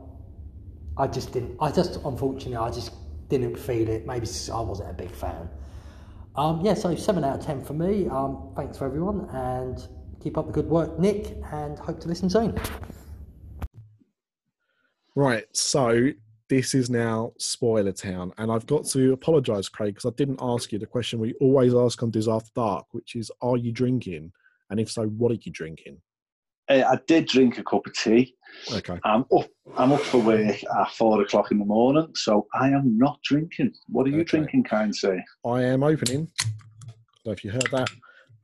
[0.96, 1.56] I just didn't.
[1.60, 2.92] I just, unfortunately, I just
[3.28, 4.06] didn't feel it.
[4.06, 5.50] Maybe I wasn't a big fan.
[6.34, 8.08] Um, yeah, so seven out of ten for me.
[8.08, 9.86] Um, thanks for everyone, and
[10.22, 12.58] keep up the good work, Nick, and hope to listen soon.
[15.14, 16.10] Right, so
[16.48, 20.72] this is now spoiler town and i've got to apologize craig because i didn't ask
[20.72, 24.32] you the question we always ask on Diz After Dark which is are you drinking
[24.70, 26.00] and if so what are you drinking
[26.70, 28.34] Uh, I did drink a cup of tea.
[28.78, 28.98] Okay.
[29.02, 29.48] I'm up.
[29.78, 33.72] I'm up for work at four o'clock in the morning, so I am not drinking.
[33.88, 34.32] What are you Okay.
[34.32, 35.16] drinking, kind say?
[35.46, 36.28] I am opening.
[37.24, 37.88] So if you heard that,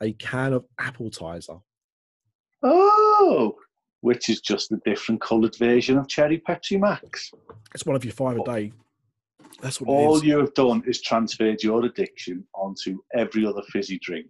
[0.00, 1.60] a can of Appletiser.
[2.62, 3.54] Oh,
[4.04, 7.30] which is just a different coloured version of Cherry Pepsi Max.
[7.74, 8.70] It's one of your five a day.
[9.62, 10.22] That's what All is.
[10.24, 14.26] you have done is transferred your addiction onto every other fizzy drink.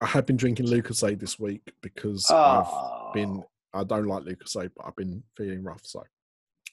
[0.00, 3.42] I have been drinking Lucozade this week because Ah, I've been.
[3.72, 5.80] I don't like Lucozade, but I've been feeling rough.
[5.84, 6.04] So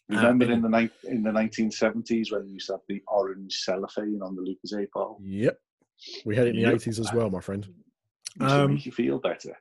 [0.08, 4.22] Remember in the ni- in the 1970s when you used to have the orange cellophane
[4.22, 5.18] on the Lucozade bottle?
[5.24, 5.58] yep,
[6.24, 7.68] we had it in the eighties as well, my friend.
[8.40, 9.58] Um, make you feel better.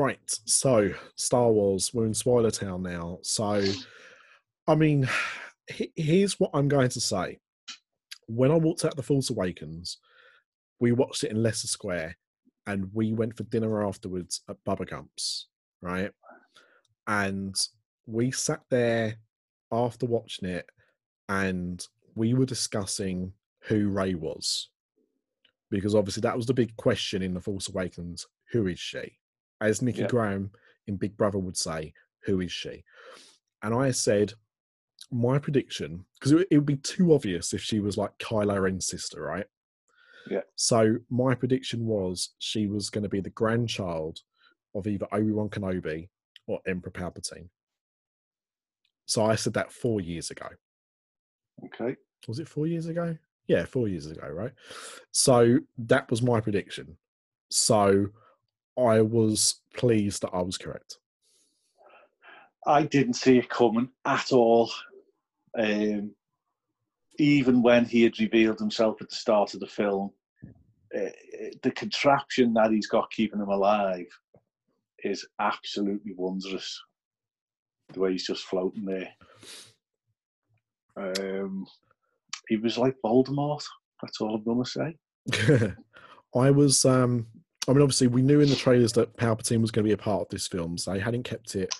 [0.00, 0.18] Right.
[0.46, 3.18] So, Star Wars, we're in Spoiler Town now.
[3.20, 3.62] So,
[4.66, 5.06] I mean,
[5.70, 7.38] he- here's what I'm going to say.
[8.26, 9.98] When I walked out of The Force Awakens,
[10.78, 12.16] we watched it in Leicester Square
[12.66, 15.48] and we went for dinner afterwards at Bubba Gump's,
[15.82, 16.12] right?
[17.06, 17.54] And
[18.06, 19.16] we sat there
[19.70, 20.64] after watching it
[21.28, 23.34] and we were discussing
[23.64, 24.70] who Rey was.
[25.70, 29.19] Because obviously that was the big question in The Force Awakens who is she?
[29.60, 30.08] As Nikki Yeah.
[30.08, 30.50] Grahame
[30.86, 31.92] in Big Brother would say,
[32.24, 32.84] who is she?
[33.62, 34.34] And I said,
[35.10, 38.86] my prediction, because it, it would be too obvious if she was like Kylo Ren's
[38.86, 39.46] sister, right?
[40.30, 40.42] Yeah.
[40.56, 44.20] So my prediction was she was going to be the grandchild
[44.74, 46.08] of either Obi Wan Kenobi
[46.46, 47.48] or Emperor Palpatine.
[49.06, 50.46] So I said that four years ago.
[51.66, 51.96] Okay.
[52.28, 53.16] Was it four years ago?
[53.48, 54.52] Yeah, four years ago, right?
[55.10, 56.96] So that was my prediction.
[57.50, 58.06] So
[58.78, 60.98] I was pleased that I was correct.
[62.66, 64.70] I didn't see it coming at all.
[65.58, 66.12] Um,
[67.18, 70.10] even when he had revealed himself at the start of the film,
[70.96, 71.10] uh,
[71.62, 74.06] the contraption that he's got keeping him alive
[75.04, 76.80] is absolutely wondrous.
[77.92, 79.08] The way he's just floating there.
[80.96, 81.66] Um,
[82.48, 83.64] he was like Voldemort.
[84.02, 85.74] That's all I'm gonna say.
[86.34, 87.26] I was um
[87.68, 89.98] I mean obviously we knew in the trailers that Palpatine was going to be a
[89.98, 91.72] part of this film, so they hadn't kept it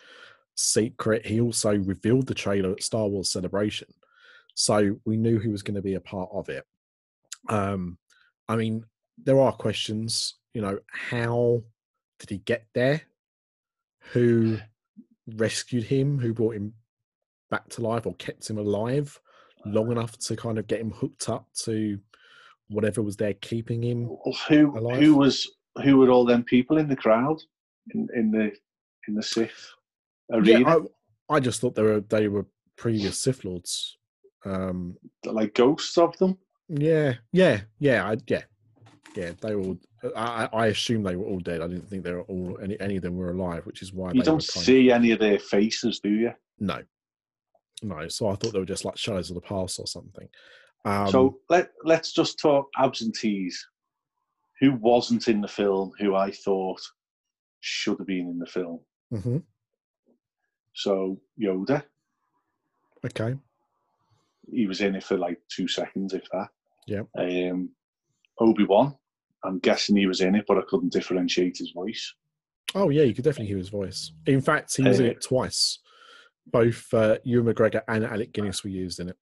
[0.55, 1.25] secret.
[1.27, 3.89] He also revealed the trailer at Star Wars Celebration.
[4.55, 6.65] So we knew he was going to be a part of it.
[7.49, 7.99] Um
[8.49, 8.85] I mean
[9.23, 11.63] there are questions, you know, how
[12.19, 13.03] did he get there?
[14.13, 14.59] Who
[15.37, 16.19] rescued him?
[16.19, 16.75] Who brought him
[17.51, 19.19] back to life or kept him alive
[19.67, 21.99] long enough to kind of get him hooked up to
[22.69, 24.09] whatever was there keeping him
[24.49, 25.01] Who Alive.
[25.03, 25.51] who was
[25.85, 27.41] who were all them people in the crowd
[27.95, 28.53] in, in the
[29.09, 29.73] in the Sith
[30.33, 30.61] arena?
[30.61, 30.77] Yeah,
[31.31, 33.97] I, I just thought they were they were previous Sith lords.
[34.45, 36.39] Um, like ghosts of them.
[36.69, 38.43] yeah, yeah, yeah, I, yeah,
[39.15, 39.33] yeah.
[39.41, 39.63] They were.
[39.63, 39.79] All,
[40.17, 41.61] I, I assume they were all dead.
[41.61, 44.13] I didn't think they were all any any of them were alive, which is why
[44.13, 46.33] You don't kind of- see any of their faces, do you?
[46.59, 46.83] no,
[47.83, 48.09] no.
[48.09, 50.27] So I thought they were just like shadows of the past or something.
[50.87, 53.63] Um, so let let's just talk absentees.
[54.61, 55.93] Who wasn't in the film?
[55.99, 56.81] Who I thought
[57.61, 58.81] should have been in the film?
[59.13, 59.43] mhm,
[60.75, 61.83] So Yoda,
[63.05, 63.37] okay,
[64.53, 66.49] he was in it for like two seconds, if that.
[66.87, 67.03] Yeah.
[67.19, 67.71] Um,
[68.39, 68.97] Obi Wan,
[69.45, 72.15] I'm guessing he was in it, but I couldn't differentiate his voice.
[72.75, 74.13] oh yeah, you could definitely hear his voice.
[74.27, 75.79] In fact, he was in Uh, it twice.
[76.47, 79.17] Both uh, Ewan McGregor and Alec Guinness were used in it.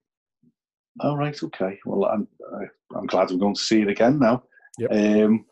[1.00, 1.78] All right, okay.
[1.84, 2.26] Well, I'm
[2.60, 4.44] I- I'm glad I'm going to see it again now.
[4.78, 4.90] Yep.
[4.92, 5.44] Um,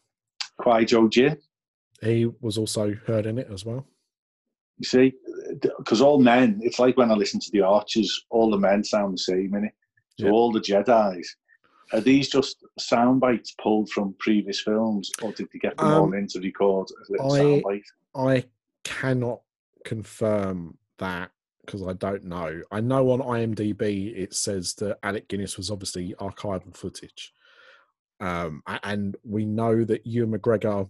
[0.61, 1.37] Qui-Gon Jinn,
[2.03, 3.87] He was also heard in it as well.
[4.79, 5.13] you see,
[5.79, 9.15] because all men, it's like when I listen to the Archers, all the men sound
[9.15, 9.73] the same in it.
[10.21, 10.33] So Yeah.
[10.33, 11.37] all the Jedi's,
[11.93, 16.05] are these just sound bites pulled from previous films, or did they get them all
[16.05, 17.83] Um, in to record a little I- sound bite?
[18.15, 18.45] I
[18.85, 19.43] cannot
[19.85, 21.31] confirm that
[21.65, 22.63] because I don't know.
[22.71, 27.33] I know on IMDb it says that Alec Guinness was obviously archival footage.
[28.21, 30.89] Um, and we know that Ewan McGregor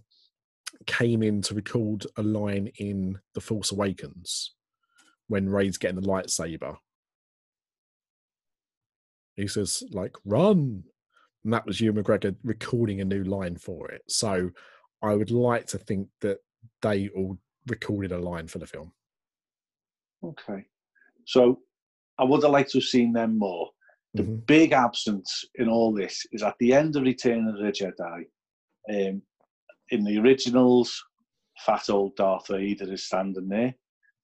[0.85, 4.53] came in to record a line in The Force Awakens
[5.27, 6.77] when Rey's getting the lightsaber.
[9.35, 10.83] He says, like, run.
[11.43, 14.01] And that was Ewan McGregor recording a new line for it.
[14.07, 14.51] So
[15.01, 16.39] I would like to think that
[16.81, 18.93] they all recorded a line for the film.
[20.23, 20.65] Okay.
[21.25, 21.59] So
[22.17, 23.69] I would have liked to have seen them more.
[24.13, 24.45] The Mhm.
[24.45, 28.25] big absence in all this is at the end of Return of the Jedi.
[28.89, 29.21] Um,
[29.91, 31.03] in the originals,
[31.65, 33.75] fat old Darth Vader is standing there.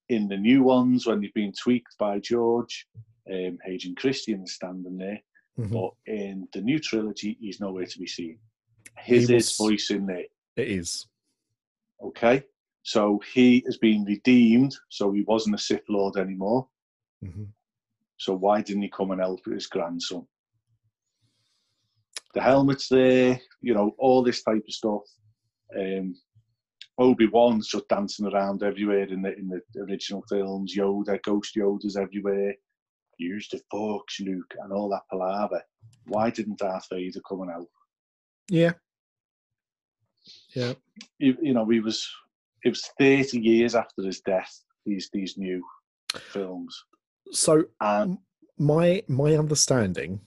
[0.10, 2.88] In the new ones, when they've been tweaked by George,
[3.32, 5.22] um, Hayden Christensen is standing there.
[5.58, 5.72] Mhm.
[5.72, 8.40] But in the new trilogy, he's nowhere to be seen.
[9.00, 10.26] His, was- voice in there.
[10.56, 11.08] It is.
[12.02, 12.44] Okay.
[12.84, 16.70] So he has been redeemed, so he wasn't a Sith Lord anymore.
[17.22, 17.46] hmm
[18.24, 20.26] So why didn't he come and help his grandson?
[22.34, 25.02] The helmet's there, you know, all this type of stuff.
[25.78, 26.16] Um,
[26.98, 30.76] Obi Wan's just dancing around everywhere in the in the original films.
[30.76, 32.54] Yoda, Ghost Yoda's everywhere.
[33.18, 35.62] Use the forks, Luke, and all that palaver.
[36.06, 37.70] Why didn't Darth Vader come and help?
[38.50, 38.74] Yeah.
[40.56, 40.74] Yeah.
[41.20, 42.10] You, you know, he was.
[42.64, 44.54] It was thirty years after his death.
[44.86, 45.62] These these new
[46.20, 46.84] films,
[47.34, 48.20] So and
[48.58, 50.22] my my understanding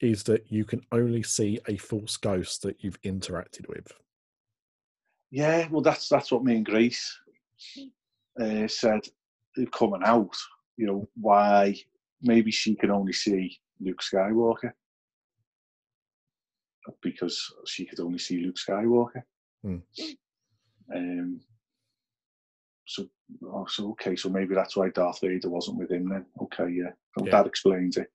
[0.00, 3.92] is that you can only see a Force ghost that you've interacted with.
[5.30, 7.18] Yeah, well, that's that's what me and Grace
[8.40, 9.00] uh, said.
[9.54, 10.36] They're coming out.
[10.76, 11.76] You know why?
[12.22, 14.72] Maybe she can only see Luke Skywalker
[17.02, 19.22] because she could only see Luke Skywalker.
[19.62, 19.78] Hmm.
[20.94, 21.40] Um.
[22.86, 23.08] So,
[23.44, 26.26] oh, so okay, so maybe that's why Darth Vader wasn't with him then.
[26.42, 27.32] Okay, yeah, Well, Yeah.
[27.32, 28.10] that explains it.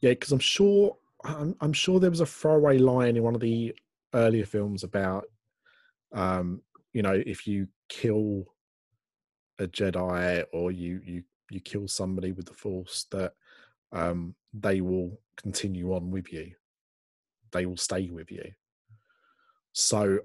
[0.00, 3.40] Yeah, because I'm sure I'm, I'm sure there was a throwaway line in one of
[3.40, 3.74] the
[4.14, 5.24] earlier films about,
[6.12, 8.44] um, you know, if you kill
[9.58, 13.32] a Jedi or you you you kill somebody with the Force, that
[13.92, 16.52] um, they will continue on with you.
[17.52, 18.52] They will stay with you.
[19.72, 20.20] So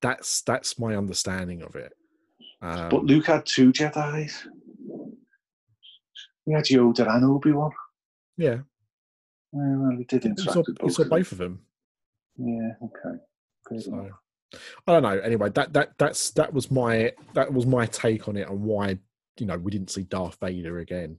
[0.00, 1.92] that's that's my understanding of it.
[2.62, 4.46] Um, But Luke had two Jedi's.
[6.46, 7.70] He had Yoda and Obi Wan.
[8.36, 8.58] yeah,
[9.52, 10.92] Well, he did interact saw, with you both.
[10.92, 11.18] saw of them.
[11.18, 11.66] both of them.
[12.36, 13.18] Yeah, okay.
[13.68, 14.10] Fair So.
[14.86, 15.18] I don't know.
[15.20, 18.98] Anyway, that that that's that was my that was my take on it and why
[19.38, 21.18] you know we didn't see Darth Vader again.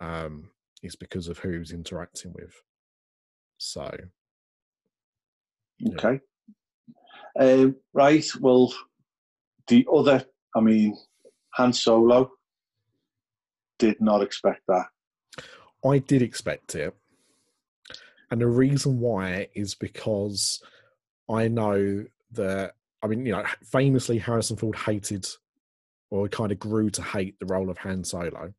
[0.00, 0.50] Um,
[0.82, 2.54] is because of who he was interacting with.
[3.58, 3.90] So
[5.78, 5.94] Yeah.
[5.94, 6.20] Okay.
[7.38, 8.24] Um, right.
[8.40, 8.72] Well,
[9.68, 10.24] the other,
[10.54, 10.96] I mean,
[11.54, 12.30] Han Solo
[13.78, 14.86] did not expect that.
[15.84, 16.94] I did expect it,
[18.30, 20.62] and the reason why is because
[21.28, 25.26] I know that I mean you know famously Harrison Ford hated
[26.10, 28.52] or kind of grew to hate the role of Han Solo.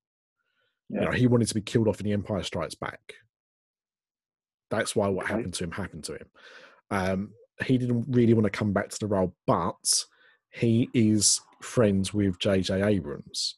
[0.89, 3.13] You know, he wanted to be killed off in The Empire Strikes Back.
[4.69, 5.35] That's why what Okay.
[5.35, 6.29] happened to him happened to him.
[6.91, 7.33] Um,
[7.63, 10.05] he didn't really want to come back to the role, but
[10.51, 12.81] he is friends with J.J.
[12.81, 13.57] Abrams.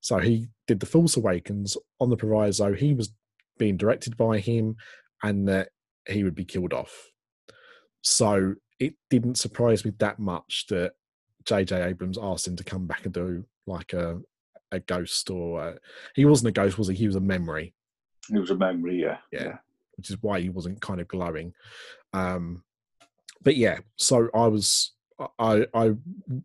[0.00, 3.12] So he did The Force Awakens on the proviso he was
[3.58, 4.76] being directed by him
[5.22, 5.70] and that
[6.08, 7.08] he would be killed off.
[8.02, 10.92] So it didn't surprise me that much that
[11.44, 11.82] J.J.
[11.82, 14.20] Abrams asked him to come back and do like a
[14.70, 15.78] a ghost or a,
[16.14, 16.94] he wasn't a ghost, was he?
[16.94, 17.74] He was a memory,
[18.30, 19.16] It was a memory, yeah.
[19.32, 19.56] Yeah.
[19.96, 21.54] which is why he wasn't kind of glowing.
[22.12, 22.64] Um,
[23.42, 24.92] but yeah, so I was
[25.38, 25.94] I I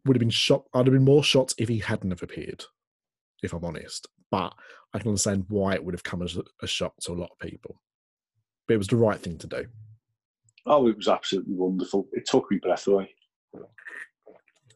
[0.06, 0.70] would have been shocked.
[0.74, 2.64] I'd have been more shocked if he hadn't have appeared,
[3.44, 4.08] if I'm honest.
[4.32, 4.54] But
[4.94, 7.40] I can understand why it would have come as a, shock to a lot of
[7.40, 7.80] people.
[8.68, 9.66] But it was the right thing to do.
[10.66, 12.08] Oh, it was absolutely wonderful.
[12.14, 13.14] It took me breath away.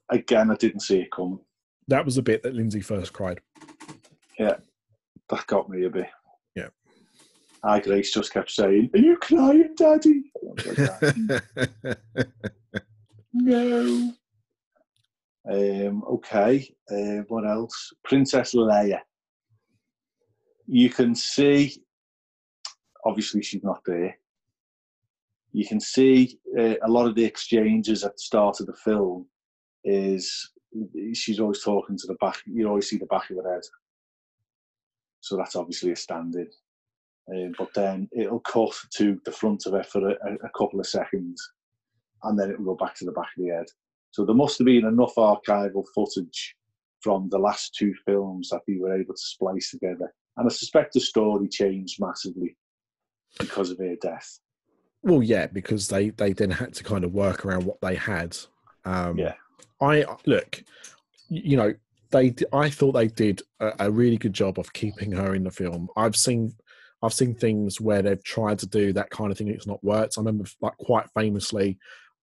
[0.09, 1.39] Again, I didn't see it coming.
[1.87, 3.39] That was the bit that Lindsay first cried.
[4.37, 4.57] Yeah,
[5.29, 6.09] that got me a bit.
[6.55, 6.69] Yeah.
[7.63, 10.31] I Grace just kept saying, Are you crying, Daddy?
[10.59, 11.41] I was like,
[11.85, 12.23] "Ah."
[13.39, 14.13] No.
[15.49, 16.73] Um, okay.
[16.91, 17.93] Uh, what else?
[18.03, 18.99] Princess Leia.
[20.65, 21.81] You can see,
[23.05, 24.17] obviously, she's not there.
[25.53, 29.27] You can see uh, a lot of the exchanges at the start of the film
[29.83, 30.51] is
[31.13, 32.37] she's always talking to the back.
[32.45, 33.63] You always see the back of her head.
[35.21, 36.49] So that's obviously a stand-in.
[37.29, 40.13] Um, but then it'll cut to the front of her for a,
[40.43, 41.51] a couple of seconds,
[42.23, 43.65] and then it'll go back to the back of the head.
[44.11, 46.55] So there must have been enough archival footage
[47.01, 50.11] from the last two films that they were able to splice together.
[50.37, 52.55] And I suspect the story changed massively
[53.39, 54.39] because of her death.
[55.03, 58.37] Well, yeah, because they they then had to kind of work around what they had.
[58.85, 59.33] Um, Yeah.
[59.79, 60.63] I look,
[61.29, 61.73] you know,
[62.09, 62.33] they.
[62.51, 65.89] I thought they did a, a really good job of keeping her in the film.
[65.95, 66.53] I've seen,
[67.03, 69.49] I've seen things where they've tried to do that kind of thing.
[69.49, 70.17] It's not worked.
[70.17, 71.77] I remember, like quite famously,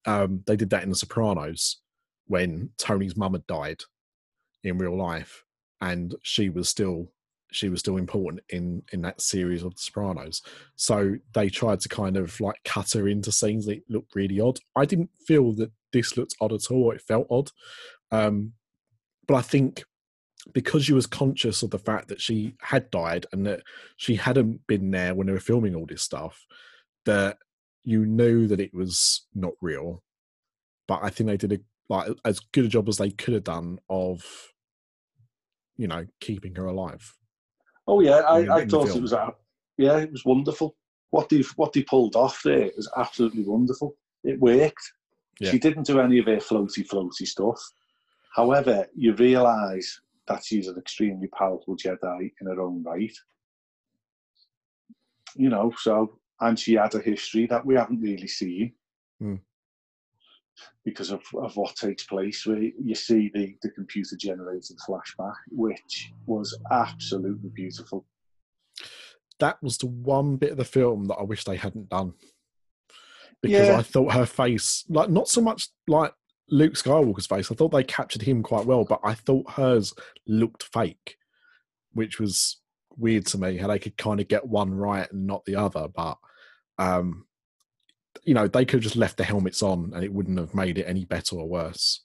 [0.07, 1.79] um, they did that in The Sopranos
[2.27, 3.83] when Tony's mum had died
[4.63, 5.45] in real life,
[5.81, 7.11] and she was still
[7.51, 10.43] she was still important in in that series of The Sopranos.
[10.77, 14.59] So they tried to kind of like cut her into scenes that looked really odd.
[14.77, 16.91] I didn't feel that this looked odd at all.
[16.91, 17.51] It felt odd.
[18.11, 18.53] Um,
[19.27, 19.85] but I think
[20.53, 23.63] because she was conscious of the fact that she had died and that
[23.97, 26.47] she hadn't been there when they were filming all this stuff,
[27.07, 27.39] that
[27.85, 30.03] you know that it was not real.
[30.87, 31.59] But I think they did a
[31.89, 34.25] like as good a job as they could have done of,
[35.77, 37.15] you know, keeping her alive.
[37.87, 39.33] Oh yeah, I, in- I in thought it was a,
[39.77, 40.77] yeah, it was wonderful.
[41.11, 43.97] What they what they pulled off there was absolutely wonderful.
[44.25, 44.93] It worked.
[45.41, 45.51] Yeah.
[45.51, 47.61] She didn't do any of her floaty floaty stuff.
[48.35, 53.15] However, you realise that she's an extremely powerful Jedi in her own right.
[55.37, 58.73] You know, so and she had a history that we haven't really seen.
[59.21, 59.37] Hmm.
[60.85, 66.13] Because of, of what takes place, where you see the, the computer generated flashback, which
[66.27, 68.07] was absolutely beautiful.
[69.41, 72.13] That was the one bit of the film that I wish they hadn't done.
[73.43, 73.79] Because Yeah.
[73.79, 76.13] I thought her face, like not so much like
[76.51, 79.93] Luke Skywalker's face, I thought they captured him quite well, but I thought hers
[80.27, 81.17] looked fake,
[81.93, 82.61] which was
[82.99, 85.89] weird to me how they could kind of get one right and not the other.
[85.89, 86.19] But
[86.79, 87.27] um,
[88.25, 90.79] you know, they could have just left the helmets on and it wouldn't have made
[90.79, 92.03] it any better or worse.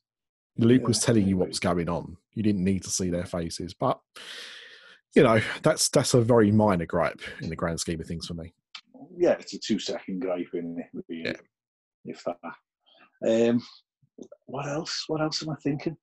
[0.57, 2.17] Luke was telling you what was going on.
[2.33, 3.99] You didn't need to see their faces, but
[5.15, 8.33] you know, that's that's a very minor gripe in the grand scheme of things for
[8.33, 8.53] me.
[9.17, 11.33] yeah, it's a two second gripe in it, Yeah.
[12.05, 12.37] if that.
[13.49, 13.61] Um,
[14.47, 15.05] what else?
[15.07, 15.95] What else am I thinking?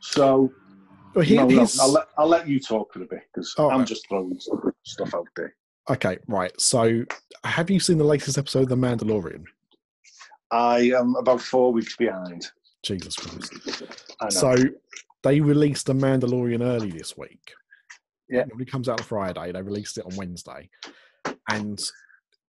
[0.00, 0.52] So,
[1.16, 3.70] Well, here, no, no, I'll, let, I'll let you talk for a bit because All
[3.70, 3.88] I'm right.
[3.88, 4.38] just throwing
[4.84, 5.54] stuff out there.
[5.88, 6.52] okay, right.
[6.60, 7.06] So,
[7.42, 9.44] have you seen the latest episode of The Mandalorian?
[10.50, 12.46] I am about four weeks behind.
[12.82, 13.50] Jesus Christ!
[14.28, 14.54] So,
[15.22, 17.50] they released The Mandalorian early this week.
[18.28, 18.44] Yeah.
[18.60, 19.52] It comes out on Friday.
[19.52, 20.68] They released it on Wednesday,
[21.48, 21.82] and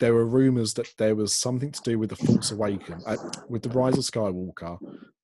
[0.02, 3.16] there were rumors that there was something to do with the Force Awakens, uh,
[3.48, 4.76] with the Rise of Skywalker,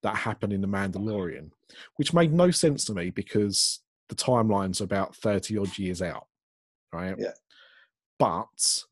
[0.03, 1.51] that happened in The Mandalorian,
[1.97, 6.27] which made no sense to me because the timeline's are about thirty odd years out,
[6.93, 7.13] right?
[7.19, 7.33] Yeah.
[8.19, 8.85] But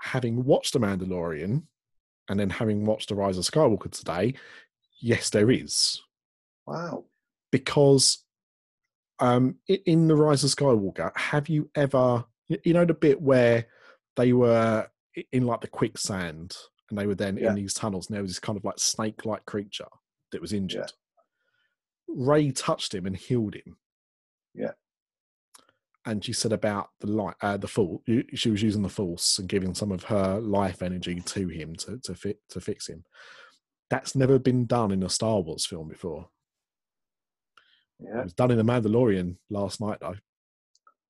[0.00, 1.64] having watched The Mandalorian,
[2.28, 4.34] and then having watched The Rise of Skywalker today,
[5.00, 6.00] yes, there is
[6.68, 7.04] wow.
[7.50, 8.24] because
[9.18, 13.66] um in the rise of skywalker have you ever you know the bit where
[14.16, 14.88] they were
[15.32, 16.56] in like the quicksand
[16.90, 17.50] and they were then Yeah.
[17.50, 19.88] in these tunnels and there was this kind of like snake like creature
[20.30, 20.92] that was injured
[22.08, 23.76] Rey touched him and healed him
[24.54, 24.72] Yeah.
[26.06, 28.02] and she said about the light uh, the full
[28.34, 31.98] she was using the force and giving some of her life energy to him to
[31.98, 33.04] to fit to fix him
[33.90, 36.28] that's never been done in a star wars film before
[38.00, 38.20] Yeah.
[38.20, 40.16] it was done in The Mandalorian last night, though.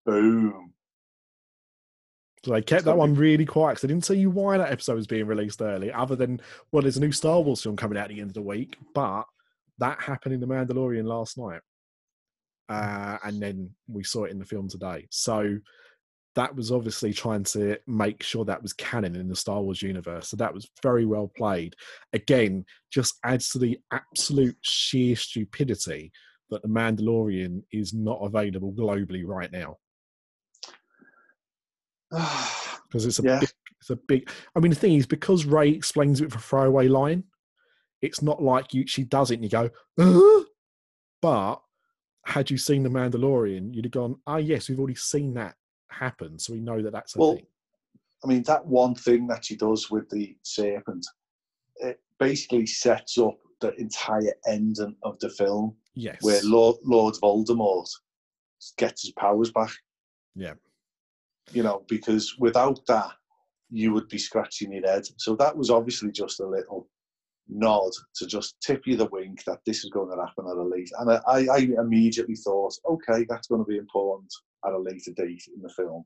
[0.04, 0.71] Boom.
[2.44, 4.96] So they kept that one really quiet 'cause they didn't tell you why that episode
[4.96, 6.40] was being released early, other than,
[6.72, 8.76] well, there's a new Star Wars film coming out at the end of the week,
[8.94, 9.24] but
[9.78, 11.60] that happened in The Mandalorian last night.
[12.68, 15.06] Uh, and then we saw it in the film today.
[15.10, 15.58] So
[16.34, 20.28] that was obviously trying to make sure that was canon in the Star Wars universe.
[20.28, 21.76] So that was very well played.
[22.12, 26.10] Again, just adds to the absolute sheer stupidity
[26.50, 29.76] that The Mandalorian is not available globally right now
[32.88, 33.40] because it's a Yeah.
[33.40, 33.50] big,
[33.80, 34.30] it's a big.
[34.54, 37.24] I mean, the thing is, because Rey explains it with a throwaway line,
[38.00, 40.44] it's not like you she does it and you go, "Uh?"
[41.20, 41.62] but
[42.26, 45.56] had you seen the Mandalorian, you'd have gone, "Ah, yes, we've already seen that
[45.88, 47.46] happen, so we know that that's a Well, thing."
[48.24, 51.04] I mean, that one thing that she does with the serpent,
[51.76, 57.88] it basically sets up the entire ending of the film Yes, where Lord, Lord Voldemort
[58.76, 59.70] gets his powers back.
[60.34, 60.54] Yeah.
[61.50, 63.12] You know, because without that,
[63.70, 65.04] you would be scratching your head.
[65.16, 66.88] So that was obviously just a little
[67.48, 70.62] nod to just tip you the wink that this is going to happen at a
[70.62, 70.94] later.
[70.98, 74.32] And I, I immediately thought, okay, that's going to be important
[74.66, 76.04] at a later date in the film.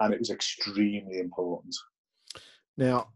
[0.00, 1.76] And it was extremely important.
[2.76, 3.08] Now,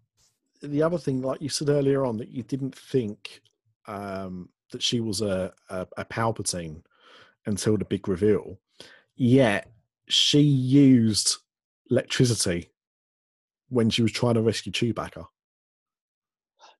[0.62, 3.40] the other thing, like you said earlier on, that you didn't think
[3.86, 6.82] um, that she was a, a, a Palpatine
[7.46, 8.58] until the big reveal.
[9.16, 9.70] Yet
[10.08, 11.36] she used
[11.90, 12.70] electricity
[13.68, 15.26] when she was trying to rescue Chewbacca.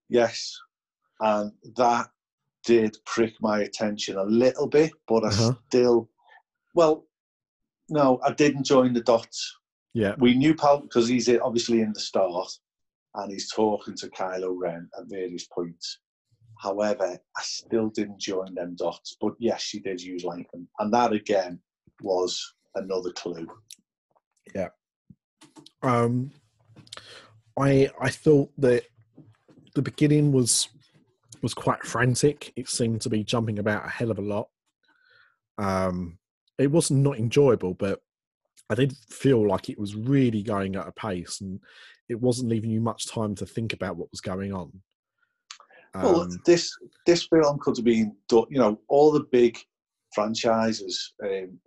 [0.08, 0.56] Yes.
[1.20, 2.08] And that
[2.64, 5.54] did prick my attention a little bit, but I Uh-huh.
[5.68, 6.10] still,
[6.74, 7.06] well,
[7.88, 9.56] no, I didn't join the dots.
[9.92, 12.50] Yeah, We knew Pal because he's obviously in the start
[13.14, 16.00] and he's talking to Kylo Ren at various points.
[16.58, 19.16] However, I still didn't join them dots.
[19.20, 20.68] But yes, she did use Lincoln.
[20.80, 21.60] And that again
[22.02, 22.42] was
[22.74, 23.48] another clue.
[24.54, 24.68] Yeah.
[25.82, 26.30] Um,
[27.58, 28.84] I I thought that
[29.74, 30.68] the beginning was
[31.42, 32.52] was quite frantic.
[32.56, 34.48] It seemed to be jumping about a hell of a lot.
[35.58, 36.18] Um,
[36.58, 38.00] it wasn't enjoyable, but
[38.70, 41.60] I did feel like it was really going at a pace, and
[42.08, 44.72] it wasn't leaving you much time to think about what was going on.
[45.94, 46.72] well, Um, this
[47.06, 48.46] this film could have been done.
[48.48, 49.58] You know, all the big
[50.14, 51.58] franchises um,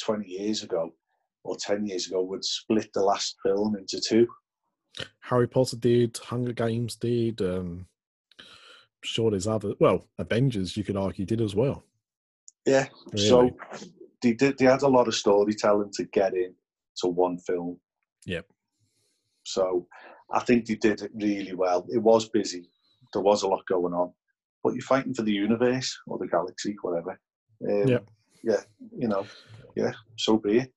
[0.00, 0.92] 20 years ago
[1.44, 4.26] or 10 years ago would split the last film into two.
[5.20, 7.40] Harry Potter did, Hunger Games did.
[7.42, 7.86] Um,
[9.02, 9.74] sure there's other.
[9.80, 11.84] Well, Avengers, you could argue, did as well.
[12.64, 12.86] Yeah.
[13.12, 13.28] Really.
[13.28, 13.50] So
[14.22, 14.58] they did.
[14.58, 16.54] They had a lot of storytelling to get in
[16.98, 17.78] to one film.
[18.26, 18.46] Yep.
[19.44, 19.86] So
[20.32, 21.86] I think they did it really well.
[21.90, 22.70] It was busy.
[23.12, 24.12] There was a lot going on,
[24.62, 27.18] but you're fighting for the universe or the galaxy, whatever.
[27.68, 28.08] Um, Yep.
[28.42, 28.60] Yeah.
[28.96, 29.26] You know.
[29.74, 29.92] Yeah.
[30.16, 30.72] So be it.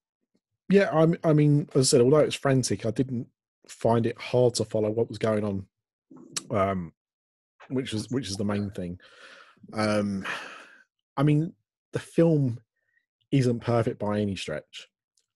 [0.69, 0.89] Yeah,
[1.23, 3.27] I mean, as I said, although it was frantic, I didn't
[3.69, 5.65] find it hard to follow what was going on,
[6.51, 6.91] um,
[7.69, 8.99] which is which is the main thing.
[9.73, 10.25] Um,
[11.15, 11.53] I mean,
[11.93, 12.59] the film
[13.31, 14.89] isn't perfect by any stretch,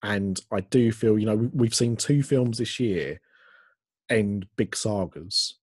[0.03, 3.21] and I do feel you know we- we've seen two films this year
[4.09, 5.59] end big sagas.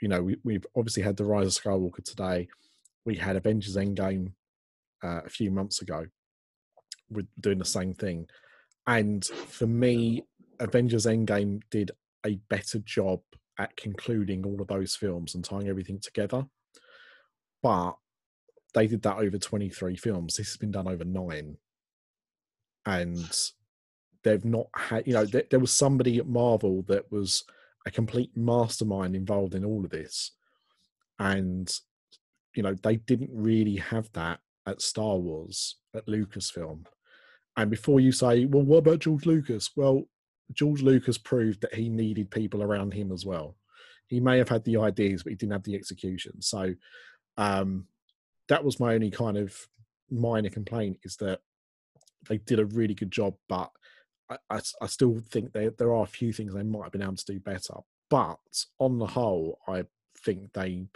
[0.00, 2.48] You know, we, we've obviously had the Rise of Skywalker today.
[3.04, 4.32] We had Avengers Endgame
[5.02, 6.06] uh, a few months ago.
[7.14, 8.26] We're doing the same thing.
[8.86, 10.24] And for me,
[10.60, 11.90] Avengers Endgame did
[12.24, 13.20] a better job
[13.58, 16.44] at concluding all of those films and tying everything together.
[17.62, 17.92] But
[18.74, 20.36] they did that over 23 films.
[20.36, 21.56] This has been done over nine.
[22.84, 23.30] And
[24.22, 27.44] they've not had, you know, there, there was somebody at Marvel that was
[27.86, 30.32] a complete mastermind involved in all of this.
[31.18, 31.72] And,
[32.54, 36.86] you know, they didn't really have that at Star Wars, at Lucasfilm.
[37.56, 39.70] And before you say, well, what about George Lucas?
[39.76, 40.04] Well,
[40.52, 43.56] George Lucas proved that he needed people around him as well.
[44.06, 46.42] He may have had the ideas, but he didn't have the execution.
[46.42, 46.74] So
[47.36, 47.86] um,
[48.48, 49.56] that was my only kind of
[50.10, 51.40] minor complaint is that
[52.28, 53.70] they did a really good job, but
[54.48, 57.24] I still think there there are a few things they might have been able to
[57.24, 57.74] do better.
[58.08, 58.38] But
[58.78, 59.84] on the whole, I
[60.24, 60.86] think they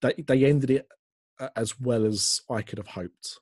[0.00, 0.88] they they ended it
[1.56, 3.40] as well as I could have hoped.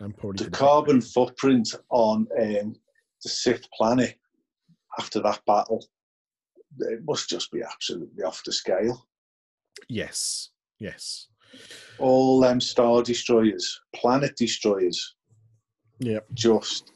[0.00, 2.76] And probably the did a bit carbon footprint on um,
[3.22, 4.16] the Sith planet
[4.98, 5.84] after that battle,
[6.78, 9.06] it must just be absolutely off the scale.
[9.88, 11.28] Yes, yes,
[11.98, 15.14] All them star destroyers, planet destroyers,
[15.98, 16.92] yeah, just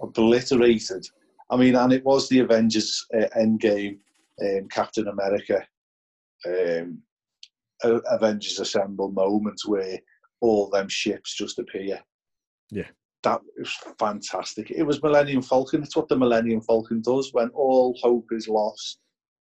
[0.00, 1.06] obliterated.
[1.50, 3.98] I mean, and it was the Avengers uh, Endgame,
[4.42, 5.66] um, Captain America,
[6.46, 7.02] um,
[7.82, 9.98] Avengers Assemble moment where
[10.40, 12.00] all them ships just appear.
[12.70, 12.88] Yeah.
[13.22, 14.70] That was fantastic.
[14.70, 15.82] It was Millennium Falcon.
[15.82, 18.98] It's what the Millennium Falcon does when all hope is lost.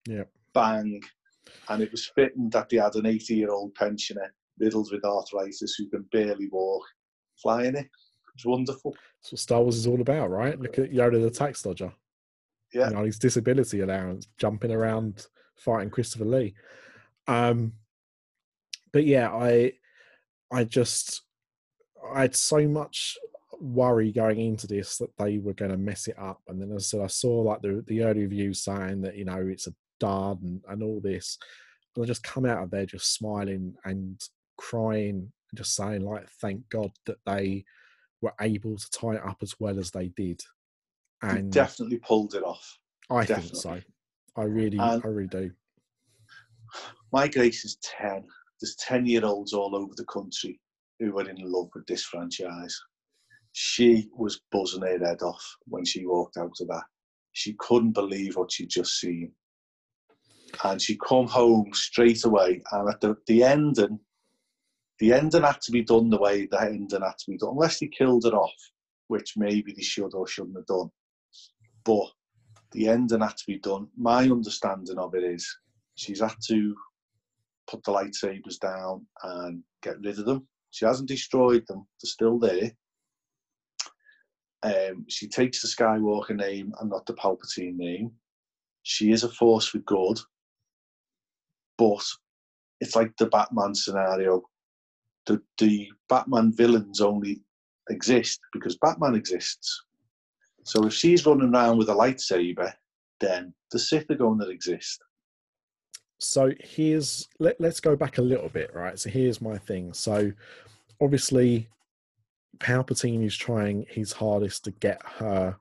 [0.07, 0.23] Yeah.
[0.53, 1.01] Bang.
[1.69, 5.75] And it was fitting that they had an 80 year old pensioner riddled with arthritis
[5.77, 6.83] who can barely walk
[7.41, 7.85] flying it.
[7.85, 8.95] It was wonderful.
[9.21, 10.59] That's what Star Wars is all about, right?
[10.59, 11.93] Look at Yoda the tax dodger.
[12.73, 12.89] Yeah.
[12.89, 16.55] You know, his disability allowance, jumping around fighting Christopher Lee.
[17.27, 17.73] Um
[18.91, 19.73] but yeah, I
[20.51, 21.23] I just
[22.13, 23.17] I had so much
[23.59, 26.41] worry going into this that they were going to mess it up.
[26.47, 29.25] And then as I said, I saw like the the early reviews saying that, you
[29.25, 31.37] know, it's a dud and, and all this.
[31.95, 34.21] And I just come out of there just smiling and
[34.57, 37.63] crying and just saying like thank God that they
[38.21, 40.41] were able to tie it up as well as they did.
[41.21, 42.79] And definitely pulled it off.
[43.09, 43.79] I think so.
[44.35, 45.51] I really, And- I really do.
[47.11, 48.25] My Grace is 10.
[48.59, 50.59] There's 10 year olds all over the country
[50.99, 52.79] who were in love with this franchise.
[53.51, 56.83] She was buzzing her head off when she walked out of that.
[57.33, 59.31] She couldn't believe what she'd just seen.
[60.63, 62.61] And she come home straight away.
[62.71, 63.99] And at the, the ending,
[64.99, 67.79] the ending had to be done the way the ending had to be done, unless
[67.79, 68.53] they killed her off,
[69.07, 70.89] which maybe they should or shouldn't have done.
[71.83, 72.11] But
[72.71, 73.87] the ending had to be done.
[73.97, 75.47] My understanding of it is
[75.95, 76.75] she's had to
[77.67, 80.47] put the lightsabers down and get rid of them.
[80.73, 82.71] She hasn't destroyed them, they're still there.
[84.63, 88.11] Um, she takes the Skywalker name and not the Palpatine name.
[88.81, 90.19] She is a force for good,
[91.77, 92.03] but
[92.81, 94.41] it's like the Batman scenario.
[95.27, 97.41] The, the Batman villains only
[97.91, 99.83] exist because Batman exists.
[100.63, 102.73] So if she's running around with a lightsaber,
[103.19, 105.03] then the Sith are going to exist.
[106.23, 108.97] So here's let, let's go back a little bit, right?
[108.97, 109.93] So here's my thing.
[109.93, 110.31] So
[111.01, 111.69] obviously
[112.59, 115.57] Palpatine is trying his hardest to get her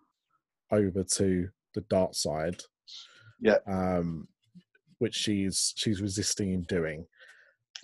[0.70, 2.60] over to the dark side.
[3.40, 3.58] Yeah.
[3.66, 4.28] Um
[4.98, 7.06] which she's she's resisting in doing.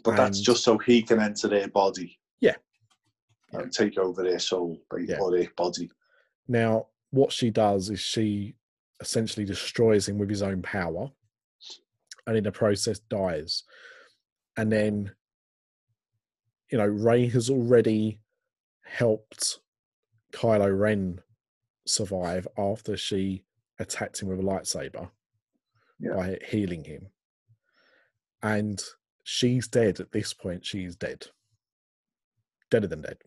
[0.05, 2.19] But that's just so he can enter their body.
[2.41, 2.55] Yeah.
[3.53, 5.19] And take over their soul Yeah.
[5.21, 5.91] or their body.
[6.47, 8.55] Now, what she does is she
[9.01, 11.11] essentially destroys him with his own power
[12.27, 13.65] and in the process dies.
[14.57, 15.11] and then
[16.71, 18.21] you know Rey has already
[18.85, 19.59] helped
[20.33, 21.21] Kylo Ren
[21.87, 23.45] survive after she
[23.79, 25.11] attacked him with a lightsaber
[25.99, 26.15] Yeah.
[26.15, 27.09] by healing him,
[28.43, 28.83] and
[29.25, 30.65] she's dead at this point.
[30.67, 31.27] She's dead,
[32.71, 33.19] deader than dead.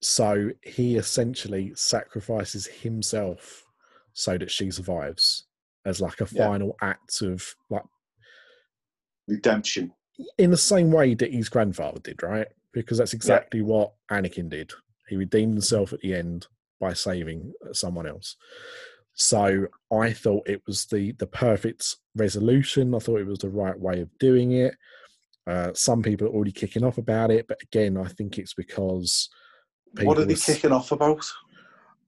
[0.00, 3.64] So he essentially sacrifices himself
[4.12, 5.46] so that she survives
[5.86, 6.46] as like a Yeah.
[6.48, 7.84] final act of like
[9.26, 9.94] Redemption.
[10.38, 12.48] In the same way that his grandfather did, right?
[12.72, 14.72] Because that's exactly what Anakin did.
[15.08, 16.46] He redeemed himself at the end
[16.80, 18.36] by saving someone else.
[19.14, 22.94] So I thought it was the the perfect resolution.
[22.94, 24.74] I thought it was the right way of doing it.
[25.46, 29.28] Uh, some people are already kicking off about it, but again, I think it's because
[30.02, 31.24] what are they s- kicking off about?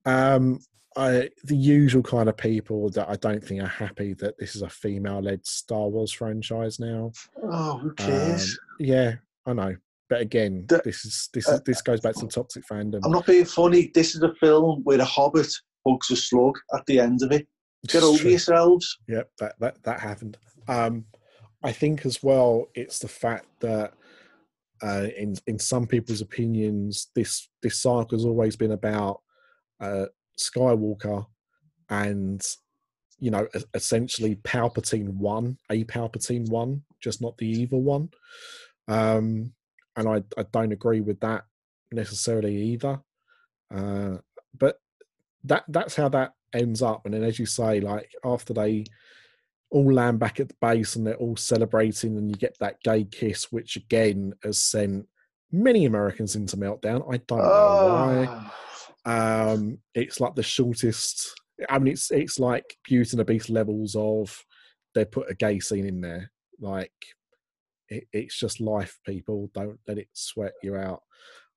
[0.04, 0.58] um,
[0.96, 4.62] I, the usual kind of people that I don't think are happy that this is
[4.62, 7.12] a female-led Star Wars franchise now.
[7.42, 8.58] Oh, who Um, cares?
[8.78, 9.76] yeah, I know,
[10.08, 13.00] but again, The- this is this uh, this goes back to the toxic fandom.
[13.04, 13.90] I'm not being funny.
[13.94, 15.52] This is a film where a hobbit
[15.86, 17.46] hugs a slug at the end of it.
[17.88, 18.30] Get It's over true.
[18.30, 18.98] yourselves.
[19.08, 20.38] Yep, that that that happened.
[20.66, 21.04] Um,
[21.62, 23.92] I think as well, it's the fact that
[24.82, 29.20] uh, in in some people's opinions, this this saga has always been about
[29.80, 30.06] uh,
[30.38, 31.26] Skywalker
[31.88, 32.44] and
[33.18, 38.10] you know essentially Palpatine one, a Palpatine one, just not the evil one.
[38.88, 39.52] Um,
[39.96, 41.44] and I I don't agree with that
[41.92, 43.00] necessarily either.
[43.74, 44.16] Uh,
[44.56, 44.80] but
[45.44, 47.04] that that's how that ends up.
[47.04, 48.84] And then, as you say, like after they
[49.70, 53.04] all land back at the base and they're all celebrating, and you get that gay
[53.04, 55.06] kiss, which again has sent
[55.52, 57.02] many Americans into meltdown.
[57.12, 58.50] I don't know why.
[59.06, 61.32] Um, it's like the shortest.
[61.70, 64.44] I mean, it's it's like Beauty and the Beast levels of
[64.94, 66.30] they put a gay scene in there.
[66.60, 66.92] Like
[67.88, 69.50] it, it's just life, people.
[69.54, 71.02] Don't let it sweat you out.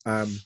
[0.06, 0.40] Um,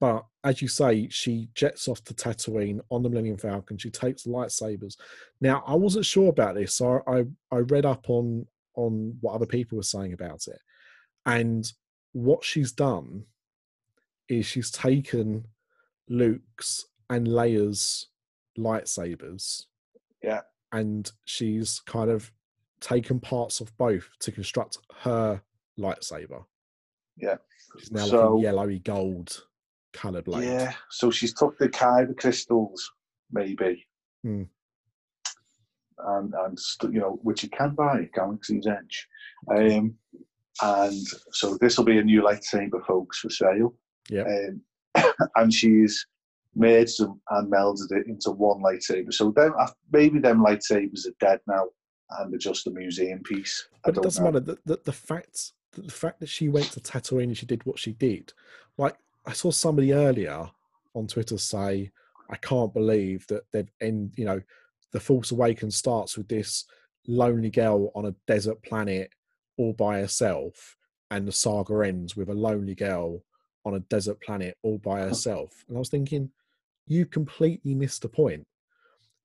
[0.00, 3.76] but as you say, she jets off to Tatooine on the Millennium Falcon.
[3.76, 4.96] She takes lightsabers.
[5.40, 8.46] Now, I wasn't sure about this, so I I read up on
[8.76, 10.60] on what other people were saying about it,
[11.26, 11.70] and
[12.12, 13.24] what she's done
[14.28, 15.44] is she's taken
[16.08, 18.08] Luke's and Leia's
[18.58, 19.64] lightsabers,
[20.22, 20.42] Yeah.
[20.72, 22.32] and she's kind of
[22.80, 25.42] taken parts of both to construct her
[25.78, 26.44] lightsaber.
[27.16, 27.36] Yeah.
[27.76, 29.46] It's now So- like a yellowy gold
[29.92, 30.44] color blade.
[30.44, 30.74] Yeah.
[30.90, 32.90] So she's took the kyber crystals,
[33.30, 33.86] maybe.
[34.22, 34.44] Hmm.
[35.98, 36.58] And, and
[36.92, 39.08] you know, which you can buy at Galaxy's Edge.
[39.48, 39.96] Um,
[40.62, 43.74] and so this will be a new lightsaber, folks, for sale.
[44.10, 44.22] Yeah.
[44.22, 44.60] Um,
[45.36, 46.06] and she's
[46.54, 49.12] merged them and melded it into one lightsaber.
[49.12, 49.54] So them,
[49.92, 51.66] maybe them lightsabers are dead now
[52.10, 53.68] and they're just a museum piece.
[53.84, 54.30] I But it doesn't know.
[54.30, 54.44] matter.
[54.44, 57.78] The, the, the fact the fact that she went to Tatooine and she did what
[57.78, 58.32] she did.
[58.78, 60.48] Like I saw somebody earlier
[60.94, 61.90] on Twitter say,
[62.30, 64.14] "I can't believe that they've end.
[64.16, 64.40] You know,
[64.92, 66.64] the Force Awakens starts with this
[67.06, 69.10] lonely girl on a desert planet
[69.56, 70.76] all by herself,
[71.10, 73.22] and the saga ends with a lonely girl
[73.64, 76.30] on a desert planet all by herself." And I was thinking,
[76.86, 78.46] you completely missed the point.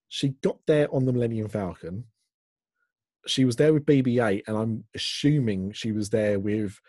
[0.08, 2.06] She got there on the Millennium Falcon
[3.30, 6.80] she was there with BB-8, and I'm assuming she was there with,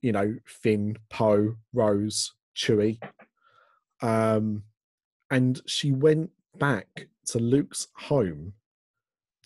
[0.00, 2.98] you know, Finn, Poe, Rose, Chewie,
[4.00, 4.64] um,
[5.30, 8.54] and she went back to Luke's home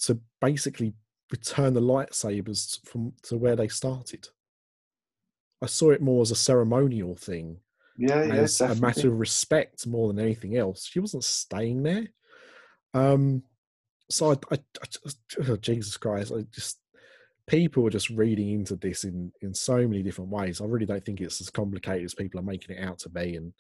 [0.03, 0.95] to basically
[1.31, 4.29] return the lightsabers from to where they started.
[5.63, 7.59] I saw it more as a ceremonial thing,
[7.97, 10.87] Yeah, yeah, as a matter of respect more than anything else.
[10.87, 12.09] She wasn't staying there.
[12.95, 13.45] Um,
[14.11, 16.79] so I, I, I just, oh, Jesus Christ, I just
[17.47, 20.61] people are just reading into this in in so many different ways.
[20.61, 23.37] I really don't think it's as complicated as people are making it out to be,
[23.37, 23.53] and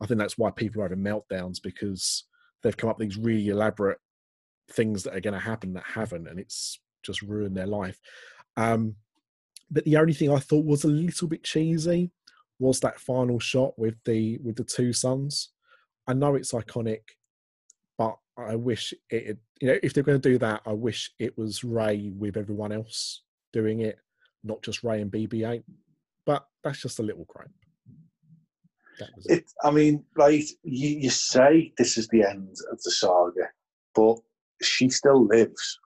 [0.00, 2.24] I think that's why people are having meltdowns because
[2.62, 3.98] they've come up with these really elaborate
[4.70, 7.98] things that are going to happen that haven't, and it's just ruined their life.
[8.56, 8.96] Um,
[9.70, 12.10] but the only thing I thought was a little bit cheesy
[12.58, 15.50] was that final shot with the with the two suns.
[16.06, 17.02] I know it's iconic,
[17.96, 19.26] but I wish it.
[19.26, 22.36] had- You know, if they're going to do that, I wish it was Rey with
[22.36, 23.98] everyone else doing it,
[24.44, 25.62] not just Rey and BB-8.
[26.24, 27.50] But that's just a little gripe.
[29.00, 29.10] It.
[29.26, 33.48] It, I mean, like you, you say this is the end of the saga,
[33.94, 34.16] but
[34.62, 35.78] she still lives.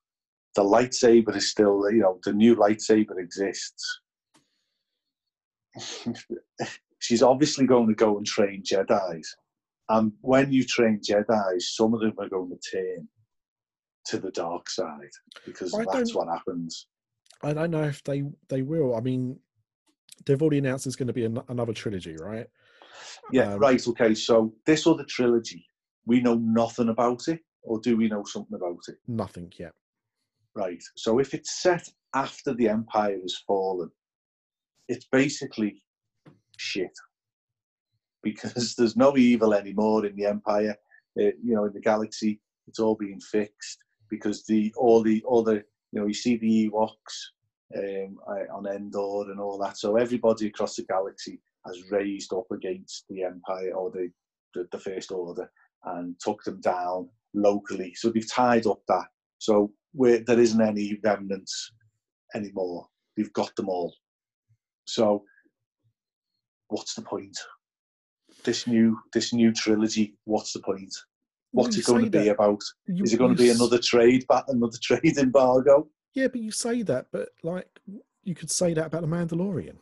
[0.55, 4.01] The lightsaber is still, there, you know, the new lightsaber exists.
[6.99, 9.35] She's obviously going to go and train Jedi's.
[9.89, 13.09] And when you train Jedi's, some of them are going to turn
[14.07, 15.11] to the dark side
[15.45, 16.87] because I that's what happens.
[17.43, 18.95] I don't know if they they will.
[18.97, 19.39] I mean,
[20.27, 22.47] they've already announced there's going to be an, another trilogy, right?
[23.33, 23.87] Yeah, Um, right.
[23.87, 25.67] Okay, so this other trilogy,
[26.07, 28.97] we know nothing about it, or do we know something about it?
[29.09, 29.73] Nothing yet.
[30.55, 30.83] Right.
[30.97, 33.91] So if it's set after the Empire has fallen,
[34.89, 35.83] it's basically
[36.59, 36.93] shit
[38.23, 40.77] because there's no evil anymore in the Empire.
[41.19, 43.79] Uh, you know, in the galaxy, it's all being fixed
[44.09, 47.15] because the all the the you know you see the Ewoks
[47.77, 48.19] um,
[48.55, 49.79] on Endor and all that.
[49.79, 54.11] So everybody across the galaxy has raised up against the Empire or the
[54.55, 55.51] the, the First Order
[55.85, 57.95] and took them down locally.
[57.95, 59.07] So they've tied up that.
[59.43, 61.73] So there isn't any remnants
[62.33, 62.87] anymore.
[63.17, 63.93] They've got them all.
[64.87, 65.25] So
[66.69, 67.37] what's the point?
[68.45, 70.95] This new this new trilogy, what's the point?
[71.51, 72.37] What's it going to be that.
[72.37, 72.61] about?
[72.87, 75.89] You- Is it going to be another trade back another trade embargo?
[76.15, 77.69] Yeah, but you say that, but like
[78.23, 79.77] you could say that about the Mandalorian.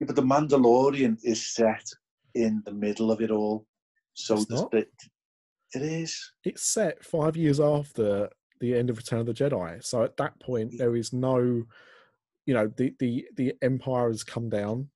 [0.00, 1.84] Yeah, but the Mandalorian is set
[2.34, 3.66] in the middle of it all.
[4.14, 4.70] So It's there's not.
[4.70, 4.86] the-
[5.74, 6.32] it is.
[6.44, 8.28] It's set five years after
[8.60, 9.82] the end of Return of the Jedi.
[9.84, 11.38] So at that point, there is no,
[12.46, 14.88] you know, the the the Empire has come down.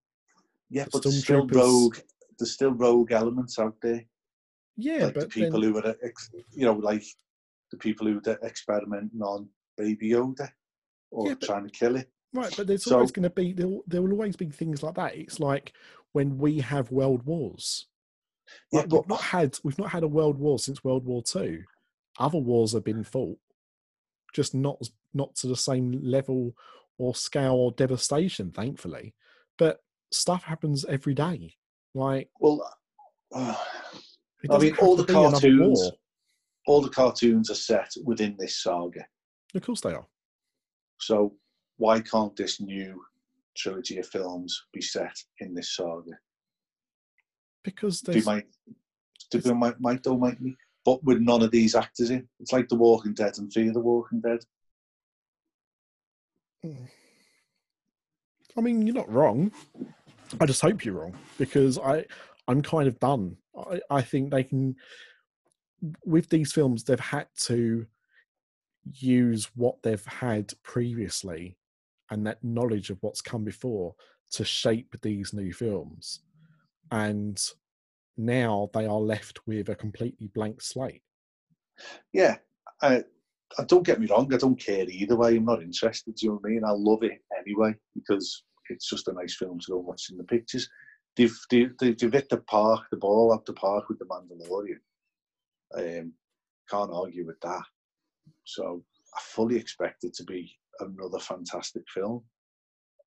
[0.71, 1.99] Yeah, The but there's still rogue.
[2.39, 4.05] There's still rogue elements out there.
[4.77, 7.05] Yeah, like the people then, who are, ex- you know, like
[7.71, 10.49] the people who are experimenting on Baby Yoda
[11.11, 12.11] or Yeah, but- trying to kill it.
[12.33, 13.69] right, but there's so- always going to be there.
[13.87, 15.15] There will always be things like that.
[15.15, 15.75] It's like
[16.13, 17.87] when we have world wars.
[18.73, 21.63] Yeah, Like, we've not had we've not had a world war since World War Two.
[22.19, 23.39] Other wars have been fought,
[24.35, 24.79] just not
[25.15, 26.55] not to the same level
[26.99, 29.15] or scale or devastation, thankfully.
[29.59, 29.81] But
[30.11, 31.55] stuff happens every day.
[31.95, 32.63] Like well,
[33.35, 33.55] uh,
[34.51, 35.91] I mean, all the cartoons-
[36.67, 39.05] all the cartoons are set within this saga.
[39.55, 40.07] Of course they are.
[40.99, 41.35] So
[41.77, 43.03] why can't this new
[43.57, 46.13] trilogy of films be set in this saga?
[47.65, 48.47] Because Do there's might,
[49.31, 52.29] do they might, might or might me, but with none of these actors in.
[52.41, 54.41] It's like The Walking Dead and Fear the Walking Dead.
[56.63, 56.85] Hmm.
[58.57, 59.53] I mean, you're not wrong.
[60.41, 62.05] I just hope you're wrong because I,
[62.49, 63.37] I'm kind of done.
[63.57, 64.77] I, I think they can,
[66.05, 67.87] with these films, they've had to
[68.85, 71.57] use what they've had previously
[72.11, 73.95] and that knowledge of what's come before
[74.33, 76.21] to shape these new films.
[76.93, 77.43] And
[78.19, 81.03] now they are left with a completely blank slate.
[82.13, 82.37] Yeah,
[82.83, 83.03] I,
[83.59, 84.33] I don't get me wrong.
[84.33, 85.37] I don't care either way.
[85.37, 86.15] I'm not interested.
[86.15, 86.65] Do you know what I mean?
[86.65, 90.25] I love it anyway because it's just a nice film to go watch in the
[90.25, 90.69] pictures.
[91.17, 94.81] They've they've, they've they've hit the park, the ball out the park with the Mandalorian.
[95.75, 96.13] Um,
[96.71, 97.65] can't argue with that.
[98.45, 98.83] So
[99.15, 102.23] I fully expect it to be another fantastic film.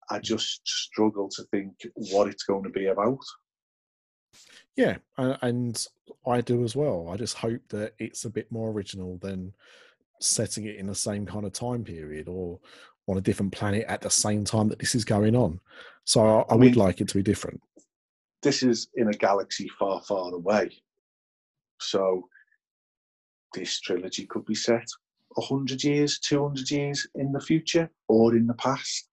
[0.10, 3.20] I just struggle to think what it's going to be about.
[4.76, 5.88] Yeah, and
[6.28, 7.10] I do as well.
[7.12, 9.54] I just hope that it's a bit more original than
[10.22, 12.60] setting it in the same kind of time period or
[13.08, 15.60] on a different planet at the same time that this is going on.
[16.06, 17.62] So I, I I would mean- like it to be different.
[18.42, 20.72] this is in a galaxy far, far away.
[21.80, 22.28] So
[23.54, 24.86] this trilogy could be set
[25.36, 29.10] 100 years, 200 years in the future or in the past.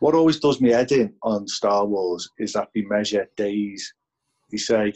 [0.00, 3.92] What always does me head in on Star Wars is that they measure days.
[4.50, 4.92] They say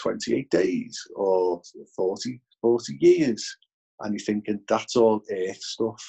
[0.00, 1.60] 28 days or
[1.94, 3.56] 40, 40 years.
[4.00, 6.02] And you're thinking that's all Earth stuff.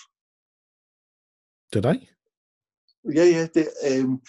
[1.71, 2.07] Do they?
[3.03, 3.47] Yeah, yeah.
[3.53, 4.21] The, um,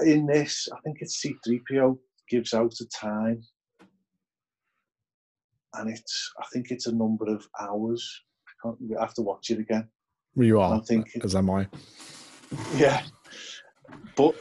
[0.00, 1.98] in this, I think it's C3PO
[2.28, 3.42] gives out a time,
[5.74, 8.22] and it's I think it's a number of hours.
[8.48, 8.78] I can't.
[8.98, 9.88] I have to watch it again.
[10.34, 11.68] You are, don't think- as am I.
[12.74, 13.02] Yeah,
[14.16, 14.34] but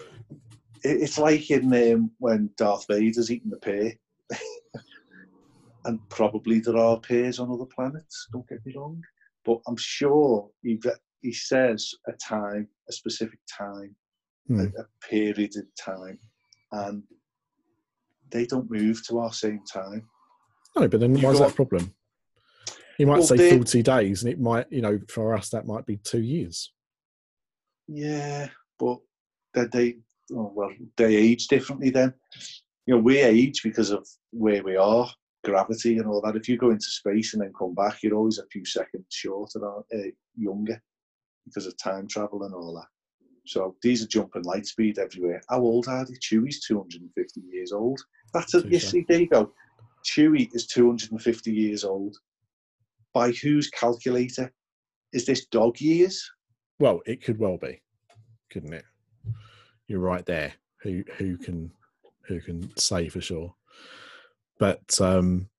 [0.83, 3.93] it's like in um, when Darth Vader's eating the pear,
[5.85, 8.27] and probably there are pears on other planets.
[8.31, 9.01] Don't get me wrong,
[9.45, 10.79] but I'm sure he
[11.21, 13.95] he says a time, a specific time.
[14.47, 14.61] Hmm.
[14.61, 16.17] a, a period of time,
[16.71, 17.03] and
[18.31, 20.07] they don't move to our same time.
[20.75, 21.93] No, but then why is that a problem?
[22.97, 25.67] You might Well, say they- 40 days, and it might, you know, for us, that
[25.67, 26.73] might be two years.
[27.91, 28.99] Yeah, but
[29.53, 29.95] they, they
[30.33, 31.89] oh, well, they age differently.
[31.89, 32.13] Then,
[32.85, 35.09] you know, we age because of where we are,
[35.43, 36.35] gravity, and all that.
[36.35, 39.59] If you go into space and then come back, you're always a few seconds shorter,
[39.59, 40.79] or uh, younger,
[41.45, 42.87] because of time travel and all that.
[43.47, 45.41] So these are jumping light speed everywhere.
[45.49, 46.13] How old are they?
[46.13, 47.99] Chewie's 250 years old.
[48.35, 49.51] That's a, you see, there you go.
[50.05, 52.15] Chewie is 250 years old.
[53.13, 54.53] By whose calculator?
[55.13, 56.29] Is this dog years?
[56.79, 57.81] Well, it could well be,
[58.51, 58.85] couldn't it?
[59.87, 60.53] You're right there.
[60.81, 61.71] Who who can
[62.23, 63.53] who can say for sure?
[64.59, 65.49] But um,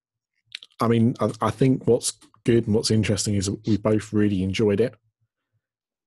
[0.81, 2.13] I mean, I, I think what's
[2.45, 4.95] good and what's interesting is we both really enjoyed it.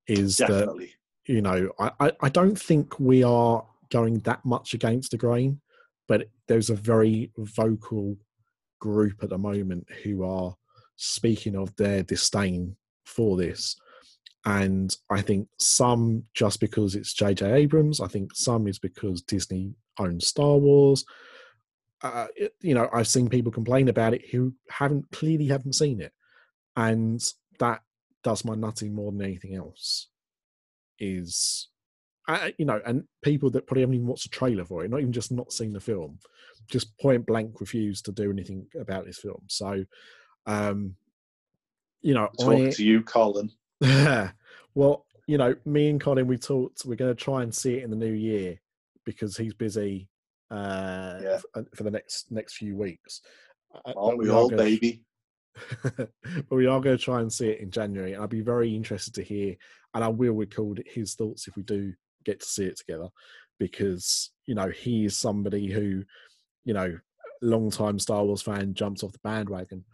[0.08, 0.94] Is that Definitely.
[1.28, 5.62] you know I, I, I don't think we are going that much against the grain,
[6.08, 8.18] but there's a very vocal
[8.80, 10.56] group at the moment who are
[10.96, 13.76] speaking of their disdain for this.
[14.46, 17.50] And I think some just because it's J.J.
[17.52, 21.06] Abrams, I think some is because Disney owns Star Wars.
[22.02, 26.02] Uh, it- you know, I've seen people complain about it who haven't clearly haven't seen
[26.02, 26.12] it,
[26.76, 27.24] and
[27.60, 27.82] that
[28.24, 30.10] does my nutting more than anything else.
[31.00, 31.70] Is
[32.28, 35.00] uh, you know, and people that probably haven't even watched a trailer for it, not
[35.02, 36.20] even just not seen the film,
[36.70, 39.42] just point blank refuse to do anything about this film.
[39.48, 39.84] So,
[40.46, 40.96] um,
[42.02, 43.52] you know, Talking I, to you, Colin.
[44.76, 46.86] Well, you know, me and Colin, we talked.
[46.86, 48.60] We're going to try and see it in the new year
[49.06, 50.10] because he's busy
[50.52, 51.40] uh, Yeah.
[51.56, 53.22] f- for the next next few weeks.
[53.74, 55.04] Uh, Aren't but we all, gonna- baby?
[55.84, 56.10] but
[56.52, 58.14] we are going to try and see it in January.
[58.14, 59.56] And I'd be very interested to hear,
[59.94, 61.94] and I will record his thoughts if we do
[62.26, 63.08] get to see it together,
[63.60, 66.04] because you know he is somebody who,
[66.66, 66.98] you know,
[67.42, 69.86] long time Star Wars fan jumps off the bandwagon,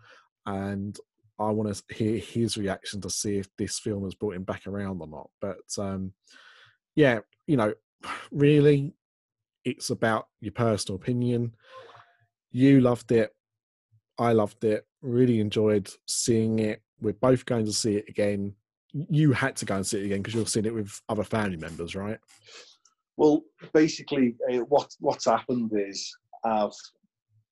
[0.45, 0.97] and
[1.39, 4.67] I want to hear his reaction to see if this film has brought him back
[4.67, 5.29] around or not.
[5.39, 6.13] But um,
[6.95, 7.73] yeah, you know,
[8.31, 8.93] really,
[9.63, 11.53] it's about your personal opinion.
[12.51, 13.33] You loved it.
[14.17, 14.85] I loved it.
[15.01, 16.81] Really enjoyed seeing it.
[17.01, 18.53] We're both going to see it again.
[18.91, 21.57] You had to go and see it again because you've seen it with other family
[21.57, 22.19] members, right?
[23.15, 26.11] Well, basically, uh, what what's happened is
[26.43, 26.71] I've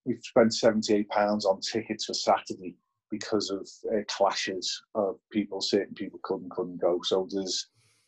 [0.06, 2.76] we've spent seventy eight pounds on tickets for Saturday
[3.12, 5.62] because of uh, clashes of people.
[5.62, 7.00] Certain people couldn't couldn't go.
[7.04, 7.68] So there's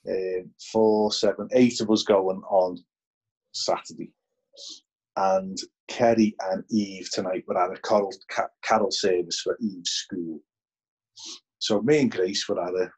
[0.10, 2.78] uh, four, seven, eight of us going on
[3.52, 4.12] Saturday,
[5.18, 10.40] and Kerry and Eve tonight were at a carol, ca- carol service for Eve's school.
[11.60, 12.90] So me and Grace were at a,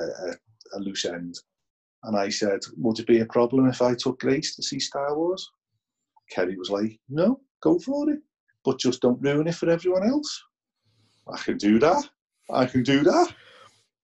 [0.00, 0.34] a, a,
[0.74, 1.34] a loose end.
[2.04, 5.16] And I said, Would it be a problem if I took Grace to see Star
[5.16, 5.48] Wars?
[6.30, 8.20] Kerry was like, No, go for it.
[8.64, 10.42] But just don't ruin it for everyone else.
[11.30, 12.08] I can do that.
[12.50, 13.34] I can do that.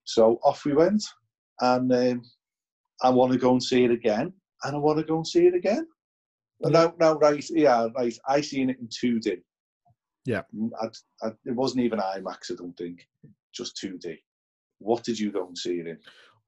[0.03, 1.03] So off we went.
[1.61, 2.21] And um,
[3.01, 4.33] I want to go and see it again.
[4.63, 5.87] And I want to go and see it again.
[6.61, 8.17] And Now, now, right, yeah, right.
[8.27, 9.41] I seen it in 2D.
[10.25, 10.41] Yeah.
[10.81, 10.87] I,
[11.25, 13.07] I, it wasn't even IMAX, I don't think.
[13.53, 14.17] Just 2D.
[14.79, 15.97] What did you go and see it in?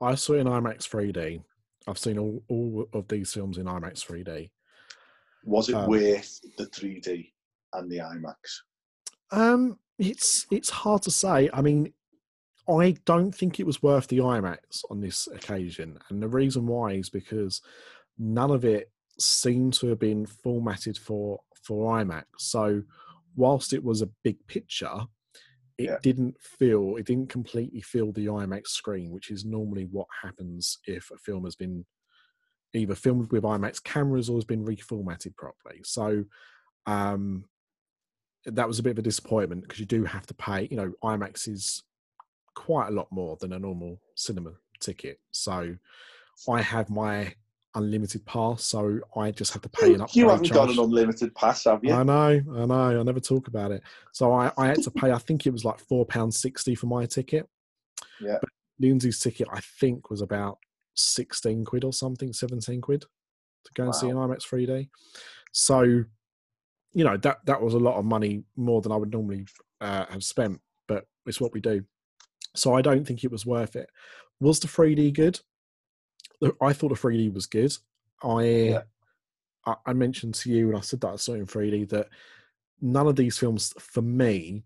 [0.01, 1.41] I saw it in IMAX 3D.
[1.87, 4.49] I've seen all, all of these films in IMAX 3D.
[5.43, 7.31] Was it Um, worth the 3D
[7.73, 8.35] and the IMAX?
[9.31, 11.49] Um, it's it's hard to say.
[11.53, 11.93] I mean,
[12.67, 16.93] I don't think it was worth the IMAX on this occasion, and the reason why
[16.93, 17.61] is because
[18.17, 22.25] none of it seemed to have been formatted for for IMAX.
[22.39, 22.83] So,
[23.35, 25.05] whilst it was a big picture,
[25.77, 25.99] it Yeah.
[26.01, 31.11] didn't feel it didn't completely fill the IMAX screen, which is normally what happens if
[31.11, 31.85] a film has been
[32.73, 35.81] either filmed with IMAX cameras or has been reformatted properly.
[35.83, 36.25] So,
[36.87, 37.45] um,
[38.45, 40.67] that was a bit of a disappointment because you do have to pay.
[40.69, 41.83] You know, IMAX is
[42.55, 45.19] quite a lot more than a normal cinema ticket.
[45.31, 45.75] So,
[46.49, 47.33] I have my
[47.75, 51.33] unlimited pass, so I just have to pay an upgrade you haven't got an unlimited
[51.35, 51.93] pass, have you?
[51.93, 52.99] I know, I know.
[52.99, 53.81] I never talk about it.
[54.11, 55.11] So I, I had to pay.
[55.11, 57.47] I think it was like four pounds sixty for my ticket.
[58.19, 58.37] Yeah.
[58.41, 60.57] But Lindsay's ticket, I think, was about
[60.95, 63.05] sixteen quid or something, seventeen quid
[63.65, 64.89] to go and see an IMAX 3D.
[65.51, 66.03] So,
[66.93, 69.45] you know that that was a lot of money more than I would normally
[69.79, 71.83] uh, have spent, but it's what we do.
[72.55, 73.89] So I don't think it was worth it.
[74.39, 75.39] Was the 3D good?
[76.61, 77.73] I thought the 3D was good.
[78.23, 78.81] I Yeah.
[79.65, 82.09] I, I mentioned to you, and I said that I saw in 3D, that
[82.81, 84.63] none of these films, for me,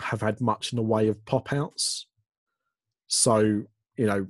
[0.00, 2.06] have had much in the way of pop outs.
[3.08, 3.62] So,
[3.96, 4.26] you know,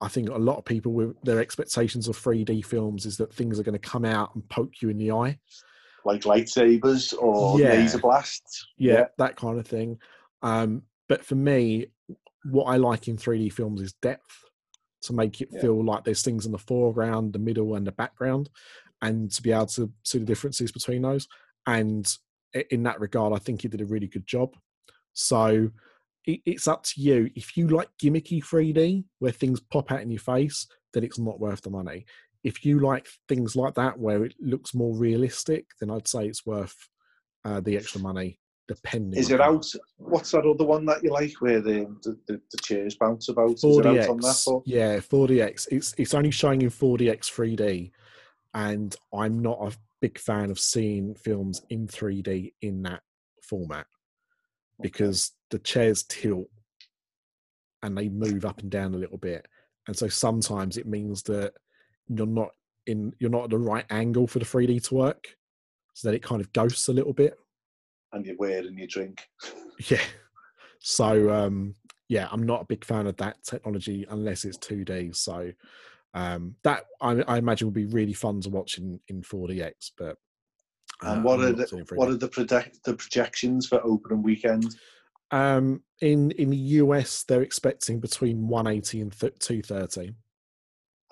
[0.00, 3.58] I think a lot of people with their expectations of 3D films is that things
[3.58, 5.38] are going to come out and poke you in the eye.
[6.06, 7.70] Like lightsabers or Yeah.
[7.70, 8.64] laser blasts?
[8.78, 9.98] Yeah, that kind of thing.
[10.42, 11.86] Um, but for me,
[12.44, 14.44] what I like in 3D films is depth
[15.02, 15.60] to make it Yeah.
[15.62, 18.48] feel like there's things in the foreground, the middle, and the background,
[19.02, 21.26] and to be able to see the differences between those.
[21.66, 22.06] And
[22.70, 24.56] in that regard, I think he did a really good job.
[25.12, 25.70] So
[26.24, 27.30] it's up to you.
[27.34, 31.40] If you like gimmicky 3D where things pop out in your face, then it's not
[31.40, 32.04] worth the money.
[32.46, 36.46] If you like things like that where it looks more realistic, then I'd say it's
[36.46, 36.76] worth
[37.44, 38.38] uh, the extra money
[38.68, 39.18] depending.
[39.18, 39.66] Is on it out?
[39.98, 43.52] What's that other one that you like where the the, the, the chairs bounce about?
[43.52, 44.26] Is it out on that?
[44.26, 44.46] 4DX.
[44.48, 44.62] Or?
[44.64, 45.68] Yeah, 4DX.
[45.70, 47.90] It's it's only showing in 4DX 3D,
[48.54, 53.02] and I'm not a big fan of seeing films in 3D in that
[53.42, 53.86] format
[54.82, 56.48] because the chairs tilt
[57.82, 59.46] and they move up and down a little bit,
[59.86, 61.52] and so sometimes it means that
[62.08, 62.50] you're not
[62.86, 65.36] in you're not at the right angle for the 3D to work,
[65.94, 67.36] so that it kind of ghosts a little bit.
[68.12, 69.22] And you're wearing your drink.
[69.90, 70.00] Yeah.
[70.80, 71.74] So um
[72.08, 75.14] yeah, I'm not a big fan of that technology unless it's 2D.
[75.14, 75.52] So
[76.14, 80.16] um that I, I imagine would be really fun to watch in, in 4DX, but
[81.04, 84.74] uh, And what I'm are the what are the project the projections for opening weekend?
[85.32, 90.14] um in in the US they're expecting between 180 and th- 230.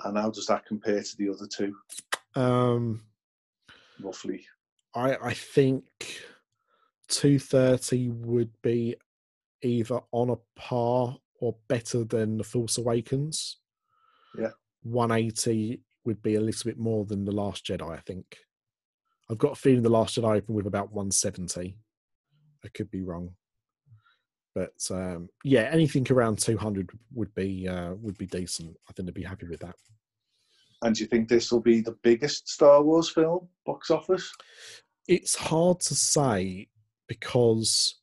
[0.04, 1.74] And how does that compare to the other two,
[2.34, 3.02] Um
[4.00, 4.46] roughly?
[4.94, 5.84] I I think
[7.08, 8.96] 230 would be
[9.62, 13.58] either on a par or better than the Force Awakens.
[14.38, 14.50] Yeah.
[14.82, 18.38] 180 would be a little bit more than the Last Jedi, I think.
[19.30, 21.76] I've got a feeling the Last Jedi opened with about 170.
[22.64, 23.34] I could be wrong,
[24.54, 28.76] but um, yeah, anything around 200 would be uh, would be decent.
[28.88, 29.74] I think they'd be happy with that.
[30.82, 34.32] And do you think this will be the biggest Star Wars film box office?
[35.06, 36.66] it's hard to say
[37.08, 37.96] because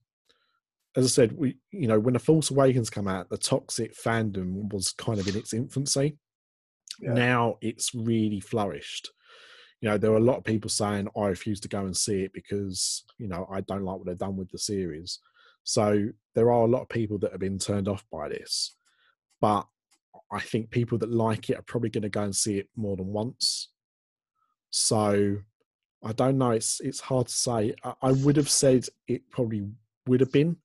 [0.95, 4.71] as i said we you know when the Force Awakens come out the toxic fandom
[4.71, 6.15] was kind of in its infancy
[6.99, 7.13] Yeah.
[7.13, 9.09] now it's really flourished
[9.81, 12.21] you know there are a lot of people saying i refuse to go and see
[12.21, 15.17] it because you know i don't like what they've done with the series
[15.63, 18.75] so there are a lot of people that have been turned off by this
[19.39, 19.67] but
[20.31, 22.95] i think people that like it are probably going to go and see it more
[22.95, 23.69] than once
[24.71, 25.37] so
[26.03, 26.51] I don't know.
[26.51, 27.75] It's it's hard to say.
[27.83, 29.67] I, I would have said it probably
[30.07, 30.57] would have been,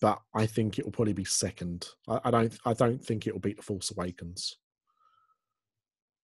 [0.00, 1.86] but I think it will probably be second.
[2.08, 2.58] I, I don't.
[2.64, 4.56] I don't think it will beat the Force Awakens.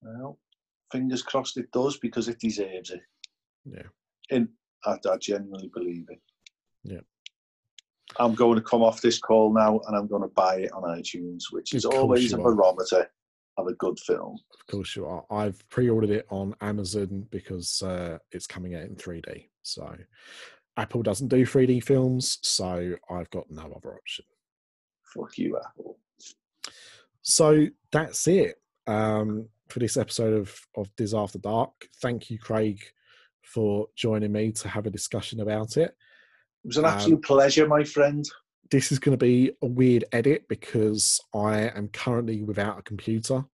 [0.03, 0.38] Well,
[0.90, 3.03] fingers crossed it does because it deserves it.
[3.66, 3.88] Yeah.
[4.30, 4.48] And
[4.86, 6.20] I, I genuinely believe it.
[6.82, 7.01] Yeah.
[8.19, 10.83] I'm going to come off this call now and I'm going to buy it on
[10.83, 12.43] iTunes, which is always a are.
[12.43, 13.11] barometer
[13.57, 14.39] of a good film.
[14.55, 15.25] Of course you are.
[15.31, 19.49] I've pre-ordered it on Amazon because uh, it's coming out in 3D.
[19.63, 19.97] So
[20.77, 24.25] Apple doesn't do 3D films, so I've got no other option.
[25.05, 25.99] Fuck you, Apple.
[27.23, 31.89] So that's it um, for this episode of of Dis After Dark.
[32.01, 32.81] Thank you, Craig,
[33.43, 35.95] for joining me to have a discussion about it.
[36.65, 38.25] It was an Um, absolute pleasure, my friend.
[38.71, 43.45] This is going to be a weird edit because I am currently without a computer.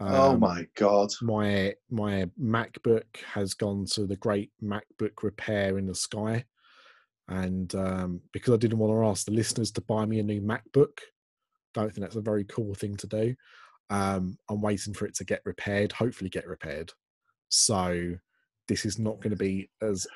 [0.00, 1.10] oh Um, my God.
[1.22, 6.44] my my MacBook has gone to the great MacBook repair in the sky,
[7.28, 10.40] and um, because I didn't want to ask the listeners to buy me a new
[10.42, 10.98] MacBook,
[11.72, 13.34] don't think that's a very cool thing to do.
[13.90, 16.92] Um, I'm waiting for it to get repaired, hopefully get repaired.
[17.48, 18.14] So
[18.68, 20.06] this is not going to be as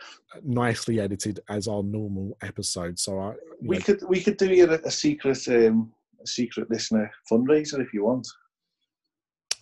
[0.43, 2.99] nicely edited as our normal episode.
[2.99, 5.93] So I, We know, could we could do you a, a secret um,
[6.23, 8.27] a secret listener fundraiser if you want.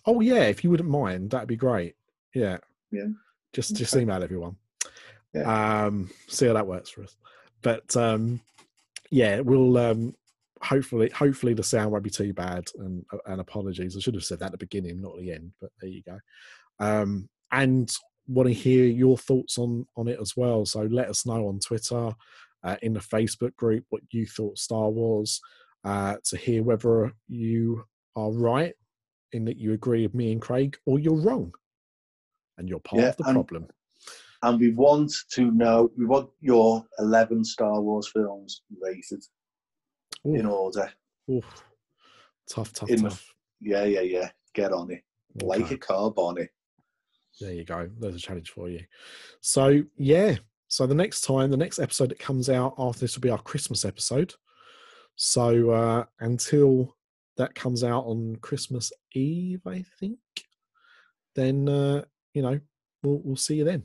[0.05, 1.95] oh yeah, if you wouldn't mind, that'd be great.
[2.33, 2.57] Yeah,
[2.91, 3.07] Yeah.
[3.53, 4.55] Just just email everyone.
[5.33, 5.85] Yeah.
[5.85, 7.15] Um, see how that works for us.
[7.61, 8.41] But um,
[9.11, 10.15] yeah, we'll um,
[10.61, 12.65] hopefully hopefully the sound won't be too bad.
[12.77, 15.51] And and apologies, I should have said that at the beginning, not at the end.
[15.59, 16.19] But there you go.
[16.79, 17.91] Um, and
[18.27, 20.65] want to hear your thoughts on on it as well.
[20.65, 22.13] So let us know on Twitter,
[22.63, 25.39] uh, in the Facebook group, what you thought Star Wars.
[25.83, 27.85] Uh, to hear whether you
[28.15, 28.73] are right
[29.31, 31.53] in that you agree with me and Craig, or you're wrong,
[32.57, 33.67] and you're part Yeah, of the and- problem.
[34.43, 39.23] And we want to know we want your eleven Star Wars films rated
[40.25, 40.91] in order.
[41.29, 41.41] ooh.
[42.49, 43.33] Tough, tough, In the- tough.
[43.61, 44.31] Yeah, yeah, yeah.
[44.53, 45.03] Get on it.
[45.41, 45.75] Like Okay.
[45.75, 46.49] a car bonnet.
[47.39, 47.89] There you go.
[47.99, 48.81] There's a challenge for you.
[49.41, 50.35] So yeah.
[50.69, 53.41] So the next time, the next episode that comes out after this will be our
[53.41, 54.33] Christmas episode.
[55.15, 56.97] So uh until
[57.37, 60.17] that comes out on Christmas Eve, I think,
[61.35, 62.03] then uh,
[62.33, 62.59] you know,
[63.03, 63.83] we'll we'll see you then.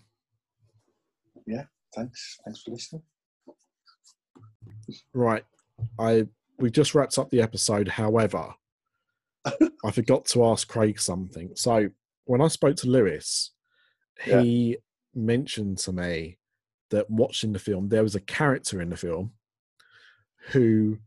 [1.47, 1.65] Yeah.
[1.95, 2.39] Thanks.
[2.45, 3.03] Thanks for listening.
[5.15, 5.45] Right.
[5.99, 6.27] I
[6.59, 7.89] we just wrapped up the episode.
[7.89, 8.55] However,
[9.45, 11.51] I forgot to ask Craig something.
[11.55, 11.91] So
[12.24, 13.51] when I spoke to Lewis,
[14.27, 14.43] Yeah.
[14.43, 14.78] he
[15.15, 16.39] mentioned to me
[16.90, 19.32] that watching the film, there was a character in the film
[20.51, 20.99] who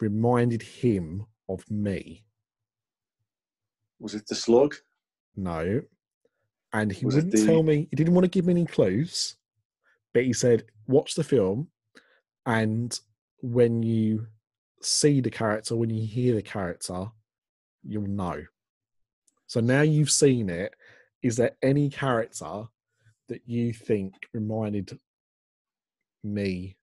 [0.00, 2.24] reminded him of me.
[3.98, 4.74] Was it the slug?
[5.36, 5.82] No.
[6.72, 9.36] And he Was wouldn't tell me, he didn't want to give me any clues,
[10.12, 11.68] but he said, watch the film
[12.46, 12.98] and
[13.40, 14.26] when you
[14.80, 17.06] see the character, when you hear the character,
[17.84, 18.44] you'll know.
[19.52, 20.72] So now you've seen it,
[21.22, 22.64] is there any character
[23.28, 24.98] that you think reminded
[26.24, 26.78] me,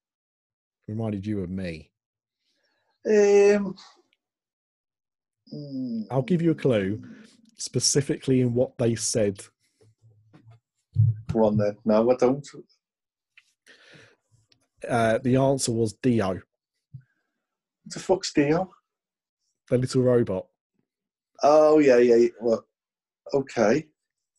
[0.87, 1.89] reminded you of me?
[3.07, 3.75] Um,
[6.11, 7.01] I'll give you a clue,
[7.57, 9.39] specifically in what they said.
[11.33, 11.75] Go on then.
[11.85, 12.47] No, I don't.
[14.87, 16.43] Uh, the answer was D-O, What
[17.87, 18.69] the fuck's D-O?
[19.71, 20.48] the little robot.
[21.43, 22.27] Oh yeah, yeah.
[22.39, 22.65] Well,
[23.33, 23.87] okay.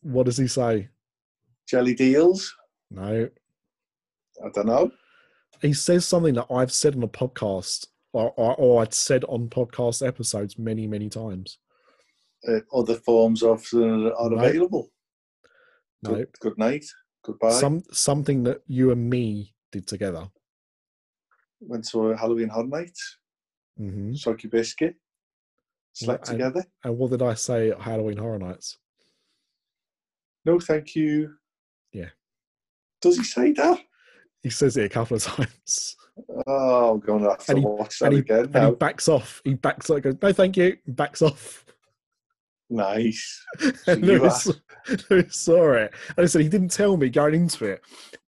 [0.01, 0.89] What does he say?
[1.67, 2.53] Jelly deals.
[2.89, 3.29] No,
[4.43, 4.91] I don't know.
[5.61, 9.47] he says something that I've said on a podcast, or, or, or I'd said on
[9.47, 11.59] podcast episodes many, many times.
[12.47, 14.37] Uh, other forms of uh, are No.
[14.37, 14.91] available.
[16.03, 16.85] No, Good, good night.
[17.23, 17.51] Goodbye.
[17.51, 20.27] some something that you and me did together.
[21.61, 22.97] Went to a Halloween Horror Night.
[23.77, 24.95] hmm Soggy biscuit.
[25.93, 26.63] Slept and- together.
[26.83, 28.77] And what did I say at Halloween Horror Nights?
[30.45, 31.33] No, thank you.
[31.93, 32.09] Yeah.
[33.01, 33.79] Does he say that?
[34.41, 35.95] He says it a couple of times,
[36.47, 39.07] Oh, I'm going to have to And he- that and he, again and he backs
[39.07, 39.41] off.
[39.43, 40.01] He backs off.
[40.01, 40.77] Goes, no, thank you.
[40.85, 41.65] and Backs off.
[42.69, 43.43] Nice.
[43.85, 44.49] So Lewis,
[45.09, 45.93] Lewis saw it.
[46.17, 47.81] And I said he didn't tell me going into it,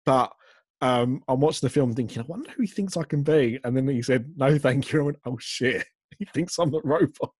[0.05, 0.33] but
[0.81, 3.59] um, I'm watching the film thinking, I wonder who he thinks I can be.
[3.65, 5.01] And then he said, no, thank you.
[5.01, 5.87] I went, oh shit,
[6.19, 7.31] he thinks I'm the robot.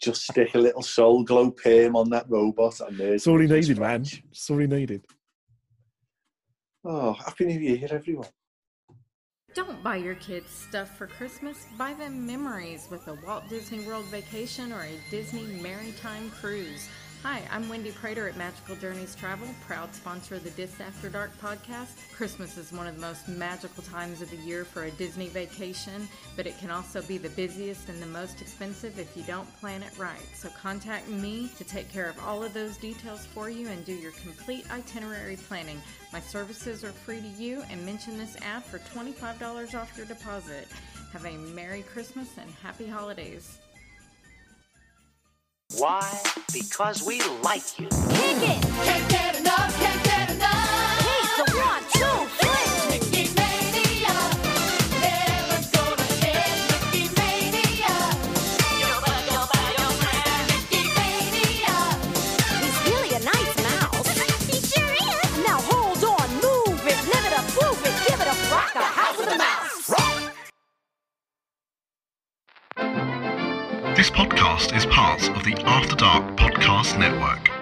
[0.00, 3.46] Just stick a little Soul Glo perm on that robot and there's That's all he
[3.46, 4.04] needed, man.
[4.04, 4.22] scratch.
[4.26, 5.04] That's all he needed.
[6.84, 8.28] Oh, happy new year, everyone.
[9.54, 11.66] Don't buy your kids stuff for Christmas.
[11.76, 16.88] Buy them memories with a Walt Disney World vacation or a Disney Maritime cruise.
[17.22, 21.30] Hi, I'm Wendy Prater at Magical Journeys Travel, proud sponsor of the Dis After Dark
[21.38, 22.10] podcast.
[22.14, 26.08] Christmas is one of the most magical times of the year for a Disney vacation,
[26.34, 29.82] but it can also be the busiest and the most expensive if you don't plan
[29.82, 30.26] it right.
[30.32, 33.92] So contact me to take care of all of those details for you and do
[33.92, 35.82] your complete itinerary planning.
[36.14, 40.68] My services are free to you and mention this ad for $25 off your deposit.
[41.12, 43.59] Have a Merry Christmas and Happy Holidays.
[45.76, 46.20] Why?
[46.52, 47.86] Because we like you.
[47.86, 48.62] Kick it!
[48.62, 50.09] Can't get enough, can't get
[75.20, 77.59] This podcast is part of the After Dark Podcast Network.